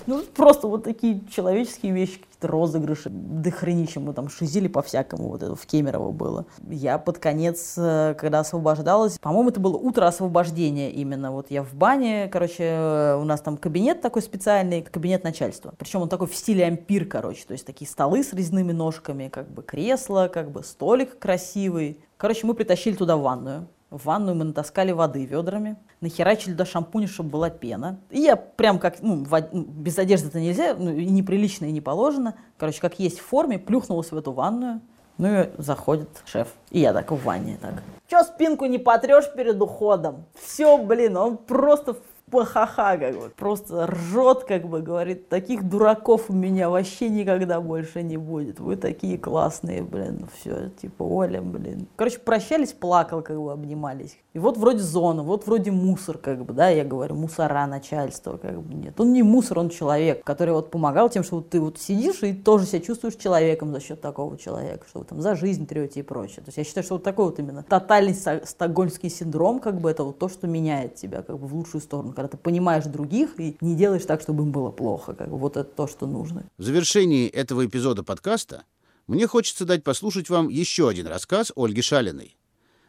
Ну, 0.09 0.23
просто 0.23 0.67
вот 0.67 0.85
такие 0.85 1.21
человеческие 1.29 1.91
вещи, 1.91 2.13
какие-то 2.13 2.47
розыгрыши, 2.47 3.11
до 3.11 3.51
хренища 3.51 3.99
мы 3.99 4.13
там 4.13 4.27
шизили 4.27 4.67
по-всякому, 4.67 5.29
вот 5.29 5.43
это 5.43 5.55
в 5.55 5.63
Кемерово 5.67 6.11
было. 6.11 6.47
Я 6.67 6.97
под 6.97 7.19
конец, 7.19 7.75
э, 7.77 8.15
когда 8.17 8.39
освобождалась, 8.39 9.19
по-моему, 9.19 9.51
это 9.51 9.59
было 9.59 9.77
утро 9.77 10.07
освобождения 10.07 10.89
именно, 10.91 11.31
вот 11.31 11.51
я 11.51 11.61
в 11.61 11.75
бане, 11.75 12.27
короче, 12.27 13.17
у 13.21 13.23
нас 13.23 13.41
там 13.41 13.55
кабинет 13.55 14.01
такой 14.01 14.23
специальный, 14.23 14.81
кабинет 14.81 15.23
начальства, 15.23 15.75
причем 15.77 16.01
он 16.01 16.09
такой 16.09 16.25
в 16.25 16.35
стиле 16.35 16.65
ампир, 16.65 17.05
короче, 17.05 17.45
то 17.45 17.51
есть 17.51 17.67
такие 17.67 17.87
столы 17.87 18.23
с 18.23 18.33
резными 18.33 18.71
ножками, 18.71 19.27
как 19.27 19.47
бы 19.51 19.61
кресло, 19.61 20.27
как 20.33 20.49
бы 20.49 20.63
столик 20.63 21.19
красивый. 21.19 21.99
Короче, 22.17 22.47
мы 22.47 22.55
притащили 22.55 22.95
туда 22.95 23.15
ванную, 23.15 23.67
в 23.89 24.05
ванную 24.05 24.35
мы 24.35 24.45
натаскали 24.45 24.91
воды 24.91 25.25
ведрами, 25.25 25.77
нахерачили 26.01 26.53
до 26.53 26.65
шампуня, 26.65 27.07
чтобы 27.07 27.29
была 27.29 27.49
пена. 27.49 27.99
И 28.09 28.19
я 28.19 28.35
прям 28.35 28.79
как, 28.79 29.01
ну, 29.01 29.23
в, 29.23 29.49
ну, 29.51 29.63
без 29.63 29.97
одежды 29.97 30.27
это 30.27 30.39
нельзя, 30.39 30.75
ну, 30.75 30.91
и 30.91 31.05
неприлично, 31.05 31.65
и 31.65 31.71
не 31.71 31.81
положено. 31.81 32.35
Короче, 32.57 32.81
как 32.81 32.99
есть 32.99 33.19
в 33.19 33.25
форме, 33.25 33.57
плюхнулась 33.57 34.11
в 34.11 34.17
эту 34.17 34.31
ванную. 34.31 34.81
Ну 35.17 35.41
и 35.41 35.49
заходит 35.57 36.07
шеф. 36.25 36.47
И 36.71 36.79
я 36.79 36.93
так 36.93 37.11
в 37.11 37.21
ванне 37.21 37.57
так. 37.61 37.83
Че 38.07 38.23
спинку 38.23 38.65
не 38.65 38.77
потрешь 38.77 39.29
перед 39.35 39.61
уходом? 39.61 40.23
Все, 40.41 40.77
блин, 40.77 41.17
он 41.17 41.35
просто 41.35 41.97
пахаха, 42.29 42.97
как 42.97 43.15
бы, 43.15 43.29
просто 43.35 43.87
ржет, 43.87 44.43
как 44.43 44.67
бы, 44.67 44.81
говорит, 44.81 45.29
таких 45.29 45.67
дураков 45.67 46.29
у 46.29 46.33
меня 46.33 46.69
вообще 46.69 47.09
никогда 47.09 47.61
больше 47.61 48.03
не 48.03 48.17
будет, 48.17 48.59
вы 48.59 48.75
такие 48.75 49.17
классные, 49.17 49.83
блин, 49.83 50.27
все, 50.39 50.69
типа, 50.81 51.03
Оля, 51.03 51.41
блин. 51.41 51.87
Короче, 51.95 52.19
прощались, 52.19 52.73
плакал, 52.73 53.21
как 53.21 53.37
бы, 53.39 53.51
обнимались. 53.51 54.17
И 54.33 54.39
вот 54.39 54.57
вроде 54.57 54.79
зона, 54.79 55.23
вот 55.23 55.47
вроде 55.47 55.71
мусор, 55.71 56.17
как 56.17 56.45
бы, 56.45 56.53
да, 56.53 56.69
я 56.69 56.83
говорю, 56.83 57.15
мусора 57.15 57.65
начальства, 57.65 58.37
как 58.37 58.61
бы, 58.61 58.73
нет. 58.73 58.99
Он 58.99 59.11
не 59.11 59.23
мусор, 59.23 59.59
он 59.59 59.69
человек, 59.69 60.23
который 60.23 60.53
вот 60.53 60.69
помогал 60.71 61.09
тем, 61.09 61.23
что 61.23 61.37
вот 61.37 61.49
ты 61.49 61.59
вот 61.59 61.79
сидишь 61.79 62.21
и 62.23 62.33
тоже 62.33 62.65
себя 62.65 62.81
чувствуешь 62.81 63.15
человеком 63.15 63.71
за 63.73 63.79
счет 63.79 64.01
такого 64.01 64.37
человека, 64.37 64.85
что 64.87 64.99
вы 64.99 65.05
там 65.05 65.21
за 65.21 65.35
жизнь 65.35 65.65
трете 65.65 66.01
и 66.01 66.03
прочее. 66.03 66.37
То 66.37 66.49
есть 66.49 66.57
я 66.57 66.63
считаю, 66.63 66.83
что 66.83 66.95
вот 66.95 67.03
такой 67.03 67.25
вот 67.25 67.39
именно 67.39 67.63
тотальный 67.63 68.13
стокгольмский 68.13 69.09
синдром, 69.09 69.59
как 69.59 69.79
бы, 69.81 69.89
это 69.89 70.03
вот 70.03 70.19
то, 70.19 70.29
что 70.29 70.47
меняет 70.47 70.95
тебя, 70.95 71.21
как 71.21 71.39
бы, 71.39 71.47
в 71.47 71.55
лучшую 71.55 71.81
сторону 71.81 72.13
когда 72.19 72.27
ты 72.27 72.35
понимаешь 72.35 72.83
других 72.83 73.39
и 73.39 73.55
не 73.61 73.75
делаешь 73.75 74.03
так, 74.03 74.21
чтобы 74.21 74.43
им 74.43 74.51
было 74.51 74.71
плохо. 74.71 75.13
Как 75.13 75.29
бы 75.29 75.37
вот 75.37 75.55
это 75.55 75.69
то, 75.69 75.87
что 75.87 76.05
нужно. 76.05 76.43
В 76.57 76.63
завершении 76.63 77.29
этого 77.29 77.65
эпизода 77.65 78.03
подкаста 78.03 78.65
мне 79.07 79.25
хочется 79.25 79.63
дать 79.63 79.85
послушать 79.85 80.29
вам 80.29 80.49
еще 80.49 80.89
один 80.89 81.07
рассказ 81.07 81.53
Ольги 81.55 81.81
Шалиной. 81.81 82.35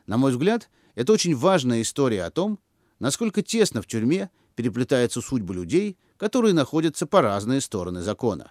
На 0.06 0.16
мой 0.16 0.32
взгляд, 0.32 0.68
это 0.96 1.12
очень 1.12 1.36
важная 1.36 1.82
история 1.82 2.24
о 2.24 2.32
том, 2.32 2.58
насколько 2.98 3.40
тесно 3.40 3.82
в 3.82 3.86
тюрьме 3.86 4.30
переплетаются 4.56 5.20
судьбы 5.20 5.54
людей, 5.54 5.96
которые 6.16 6.52
находятся 6.52 7.06
по 7.06 7.22
разные 7.22 7.60
стороны 7.60 8.02
закона. 8.02 8.50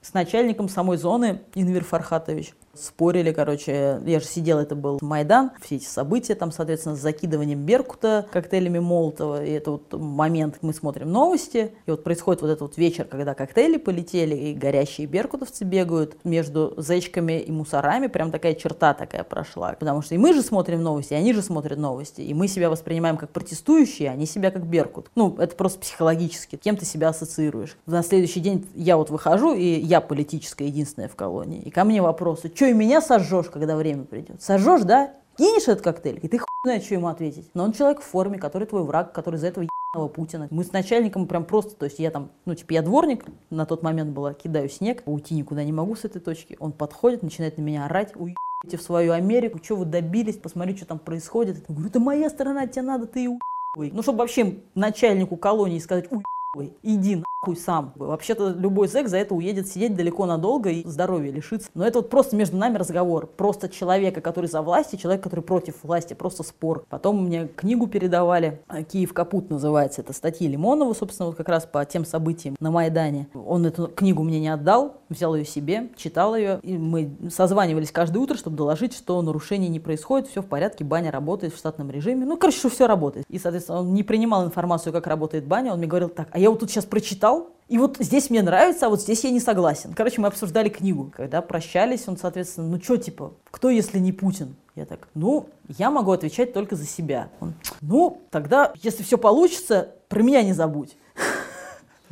С 0.00 0.14
начальником 0.14 0.68
самой 0.68 0.96
зоны 0.96 1.42
Инвер 1.56 1.82
Фархатович 1.82 2.54
спорили, 2.74 3.32
короче, 3.32 4.00
я 4.04 4.20
же 4.20 4.26
сидел, 4.26 4.58
это 4.58 4.74
был 4.74 4.98
Майдан, 5.02 5.50
все 5.60 5.76
эти 5.76 5.84
события, 5.84 6.34
там, 6.34 6.52
соответственно, 6.52 6.96
с 6.96 7.00
закидыванием 7.00 7.64
Беркута 7.64 8.26
коктейлями 8.32 8.78
Молотова, 8.78 9.44
и 9.44 9.50
это 9.50 9.72
вот 9.72 9.92
момент, 9.92 10.58
мы 10.62 10.72
смотрим 10.72 11.10
новости, 11.10 11.72
и 11.86 11.90
вот 11.90 12.04
происходит 12.04 12.42
вот 12.42 12.48
этот 12.48 12.60
вот 12.62 12.76
вечер, 12.76 13.04
когда 13.04 13.34
коктейли 13.34 13.76
полетели, 13.76 14.34
и 14.34 14.54
горящие 14.54 15.06
беркутовцы 15.06 15.64
бегают 15.64 16.16
между 16.24 16.74
зечками 16.76 17.40
и 17.40 17.50
мусорами, 17.50 18.06
прям 18.06 18.30
такая 18.30 18.54
черта 18.54 18.94
такая 18.94 19.24
прошла, 19.24 19.72
потому 19.72 20.02
что 20.02 20.14
и 20.14 20.18
мы 20.18 20.32
же 20.32 20.42
смотрим 20.42 20.82
новости, 20.82 21.14
и 21.14 21.16
они 21.16 21.32
же 21.32 21.42
смотрят 21.42 21.78
новости, 21.78 22.20
и 22.20 22.34
мы 22.34 22.48
себя 22.48 22.70
воспринимаем 22.70 23.16
как 23.16 23.30
протестующие, 23.30 24.10
а 24.10 24.12
они 24.12 24.26
себя 24.26 24.50
как 24.50 24.66
Беркут. 24.66 25.10
Ну, 25.14 25.36
это 25.38 25.56
просто 25.56 25.80
психологически, 25.80 26.56
кем 26.56 26.76
ты 26.76 26.84
себя 26.84 27.08
ассоциируешь. 27.08 27.76
На 27.86 28.02
следующий 28.02 28.40
день 28.40 28.66
я 28.74 28.96
вот 28.96 29.10
выхожу, 29.10 29.54
и 29.54 29.64
я 29.64 30.00
политическая 30.00 30.66
единственная 30.66 31.08
в 31.08 31.16
колонии, 31.16 31.60
и 31.60 31.70
ко 31.70 31.84
мне 31.84 32.02
вопросы, 32.02 32.48
что 32.60 32.66
и 32.66 32.74
меня 32.74 33.00
сожжешь, 33.00 33.46
когда 33.46 33.74
время 33.74 34.04
придет. 34.04 34.42
Сожжешь, 34.42 34.82
да? 34.82 35.14
Кинешь 35.38 35.66
этот 35.66 35.80
коктейль, 35.80 36.20
и 36.22 36.28
ты 36.28 36.36
хуй 36.36 36.46
знает, 36.62 36.84
что 36.84 36.92
ему 36.92 37.08
ответить. 37.08 37.48
Но 37.54 37.64
он 37.64 37.72
человек 37.72 38.02
в 38.02 38.04
форме, 38.04 38.38
который 38.38 38.66
твой 38.66 38.82
враг, 38.82 39.14
который 39.14 39.36
за 39.36 39.46
этого 39.46 39.64
ебаного 39.64 40.12
Путина. 40.12 40.46
Мы 40.50 40.62
с 40.62 40.70
начальником 40.70 41.26
прям 41.26 41.46
просто, 41.46 41.74
то 41.74 41.86
есть 41.86 41.98
я 41.98 42.10
там, 42.10 42.32
ну 42.44 42.54
типа 42.54 42.74
я 42.74 42.82
дворник, 42.82 43.24
на 43.48 43.64
тот 43.64 43.82
момент 43.82 44.10
была, 44.10 44.34
кидаю 44.34 44.68
снег, 44.68 45.02
уйти 45.06 45.34
никуда 45.34 45.64
не 45.64 45.72
могу 45.72 45.96
с 45.96 46.04
этой 46.04 46.20
точки. 46.20 46.58
Он 46.60 46.72
подходит, 46.72 47.22
начинает 47.22 47.56
на 47.56 47.62
меня 47.62 47.86
орать, 47.86 48.14
уебите 48.14 48.76
в 48.76 48.82
свою 48.82 49.12
Америку, 49.12 49.58
что 49.62 49.76
вы 49.76 49.86
добились, 49.86 50.36
посмотри, 50.36 50.76
что 50.76 50.84
там 50.84 50.98
происходит. 50.98 51.64
Я 51.66 51.74
говорю, 51.74 51.88
это 51.88 51.98
моя 51.98 52.28
сторона, 52.28 52.66
тебе 52.66 52.82
надо, 52.82 53.06
ты 53.06 53.20
уебывай. 53.20 53.90
Ну, 53.90 54.02
чтобы 54.02 54.18
вообще 54.18 54.58
начальнику 54.74 55.38
колонии 55.38 55.78
сказать, 55.78 56.10
уебывай, 56.10 56.76
иди 56.82 57.24
хуй 57.42 57.56
сам. 57.56 57.92
Вообще-то 57.96 58.50
любой 58.50 58.86
зэк 58.86 59.08
за 59.08 59.16
это 59.16 59.34
уедет 59.34 59.66
сидеть 59.66 59.96
далеко 59.96 60.26
надолго 60.26 60.68
и 60.68 60.86
здоровья 60.86 61.32
лишится. 61.32 61.70
Но 61.72 61.86
это 61.86 62.00
вот 62.00 62.10
просто 62.10 62.36
между 62.36 62.58
нами 62.58 62.76
разговор. 62.76 63.26
Просто 63.26 63.70
человека, 63.70 64.20
который 64.20 64.44
за 64.44 64.60
власть, 64.60 64.92
и 64.92 64.98
человек, 64.98 65.22
который 65.22 65.40
против 65.40 65.82
власти. 65.82 66.12
Просто 66.12 66.42
спор. 66.42 66.84
Потом 66.90 67.24
мне 67.24 67.48
книгу 67.48 67.86
передавали. 67.86 68.60
«Киев 68.92 69.14
капут» 69.14 69.48
называется. 69.48 70.02
Это 70.02 70.12
статьи 70.12 70.46
Лимонова, 70.46 70.92
собственно, 70.92 71.28
вот 71.28 71.36
как 71.36 71.48
раз 71.48 71.64
по 71.64 71.82
тем 71.86 72.04
событиям 72.04 72.56
на 72.60 72.70
Майдане. 72.70 73.28
Он 73.32 73.64
эту 73.64 73.86
книгу 73.88 74.22
мне 74.22 74.38
не 74.38 74.48
отдал, 74.48 74.98
взял 75.08 75.34
ее 75.34 75.46
себе, 75.46 75.88
читал 75.96 76.36
ее. 76.36 76.60
И 76.62 76.76
мы 76.76 77.10
созванивались 77.30 77.90
каждое 77.90 78.18
утро, 78.18 78.36
чтобы 78.36 78.58
доложить, 78.58 78.92
что 78.92 79.20
нарушений 79.22 79.68
не 79.68 79.80
происходит, 79.80 80.28
все 80.28 80.42
в 80.42 80.46
порядке, 80.46 80.84
баня 80.84 81.10
работает 81.10 81.54
в 81.54 81.56
штатном 81.56 81.90
режиме. 81.90 82.26
Ну, 82.26 82.36
короче, 82.36 82.68
все 82.68 82.86
работает. 82.86 83.24
И, 83.30 83.38
соответственно, 83.38 83.80
он 83.80 83.94
не 83.94 84.02
принимал 84.02 84.44
информацию, 84.44 84.92
как 84.92 85.06
работает 85.06 85.46
баня. 85.46 85.72
Он 85.72 85.78
мне 85.78 85.86
говорил 85.86 86.10
так, 86.10 86.28
а 86.32 86.38
я 86.38 86.50
вот 86.50 86.60
тут 86.60 86.70
сейчас 86.70 86.84
прочитал 86.84 87.29
читал, 87.30 87.50
и 87.68 87.78
вот 87.78 87.98
здесь 88.00 88.30
мне 88.30 88.42
нравится, 88.42 88.86
а 88.86 88.88
вот 88.88 89.00
здесь 89.00 89.22
я 89.22 89.30
не 89.30 89.40
согласен. 89.40 89.92
Короче, 89.94 90.20
мы 90.20 90.26
обсуждали 90.26 90.68
книгу. 90.68 91.12
Когда 91.16 91.40
прощались, 91.40 92.08
он, 92.08 92.16
соответственно, 92.16 92.68
ну 92.68 92.82
что, 92.82 92.96
типа, 92.96 93.32
кто, 93.50 93.70
если 93.70 93.98
не 93.98 94.12
Путин? 94.12 94.56
Я 94.74 94.86
так, 94.86 95.08
ну, 95.14 95.46
я 95.78 95.90
могу 95.90 96.10
отвечать 96.10 96.52
только 96.52 96.74
за 96.74 96.84
себя. 96.84 97.28
Он, 97.40 97.54
ну, 97.80 98.20
тогда, 98.30 98.72
если 98.82 99.02
все 99.04 99.18
получится, 99.18 99.94
про 100.08 100.22
меня 100.22 100.42
не 100.42 100.52
забудь. 100.52 100.96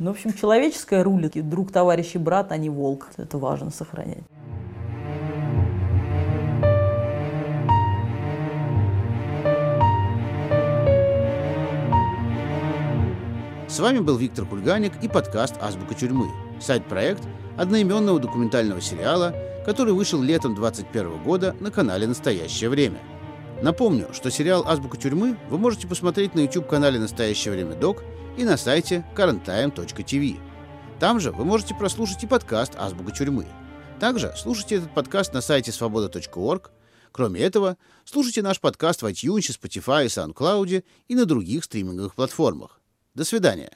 Ну, 0.01 0.13
в 0.13 0.15
общем, 0.15 0.31
человеческое 0.31 1.03
рулит. 1.03 1.33
Друг, 1.49 1.73
товарищ 1.73 2.15
и 2.15 2.17
брат, 2.17 2.53
а 2.53 2.57
не 2.57 2.69
волк. 2.69 3.09
Это 3.17 3.37
важно 3.37 3.69
сохранять. 3.69 4.23
С 13.79 13.81
вами 13.81 13.99
был 13.99 14.17
Виктор 14.17 14.45
Кульганик 14.45 15.01
и 15.01 15.07
подкаст 15.07 15.55
«Азбука 15.61 15.95
тюрьмы», 15.95 16.29
сайт-проект 16.59 17.23
одноименного 17.55 18.19
документального 18.19 18.81
сериала, 18.81 19.33
который 19.65 19.93
вышел 19.93 20.21
летом 20.21 20.53
2021 20.53 21.23
года 21.23 21.55
на 21.61 21.71
канале 21.71 22.05
«Настоящее 22.05 22.69
время». 22.69 22.99
Напомню, 23.61 24.09
что 24.11 24.29
сериал 24.31 24.65
«Азбука 24.67 24.97
тюрьмы» 24.97 25.37
вы 25.49 25.57
можете 25.57 25.87
посмотреть 25.87 26.35
на 26.35 26.41
YouTube-канале 26.41 26.99
«Настоящее 26.99 27.53
время 27.53 27.75
док» 27.75 28.03
и 28.37 28.43
на 28.43 28.57
сайте 28.57 29.05
currenttime.tv. 29.15 30.41
Там 30.99 31.21
же 31.21 31.31
вы 31.31 31.45
можете 31.45 31.73
прослушать 31.73 32.21
и 32.25 32.27
подкаст 32.27 32.73
«Азбука 32.77 33.13
тюрьмы». 33.13 33.47
Также 33.97 34.33
слушайте 34.35 34.75
этот 34.75 34.93
подкаст 34.93 35.33
на 35.33 35.39
сайте 35.39 35.71
свобода.орг. 35.71 36.71
Кроме 37.13 37.39
этого, 37.39 37.77
слушайте 38.03 38.41
наш 38.41 38.59
подкаст 38.59 39.03
в 39.03 39.05
iTunes, 39.05 39.57
Spotify 39.57 40.07
SoundCloud 40.07 40.83
и 41.07 41.15
на 41.15 41.25
других 41.25 41.63
стриминговых 41.63 42.15
платформах. 42.15 42.78
До 43.19 43.25
свидания. 43.25 43.69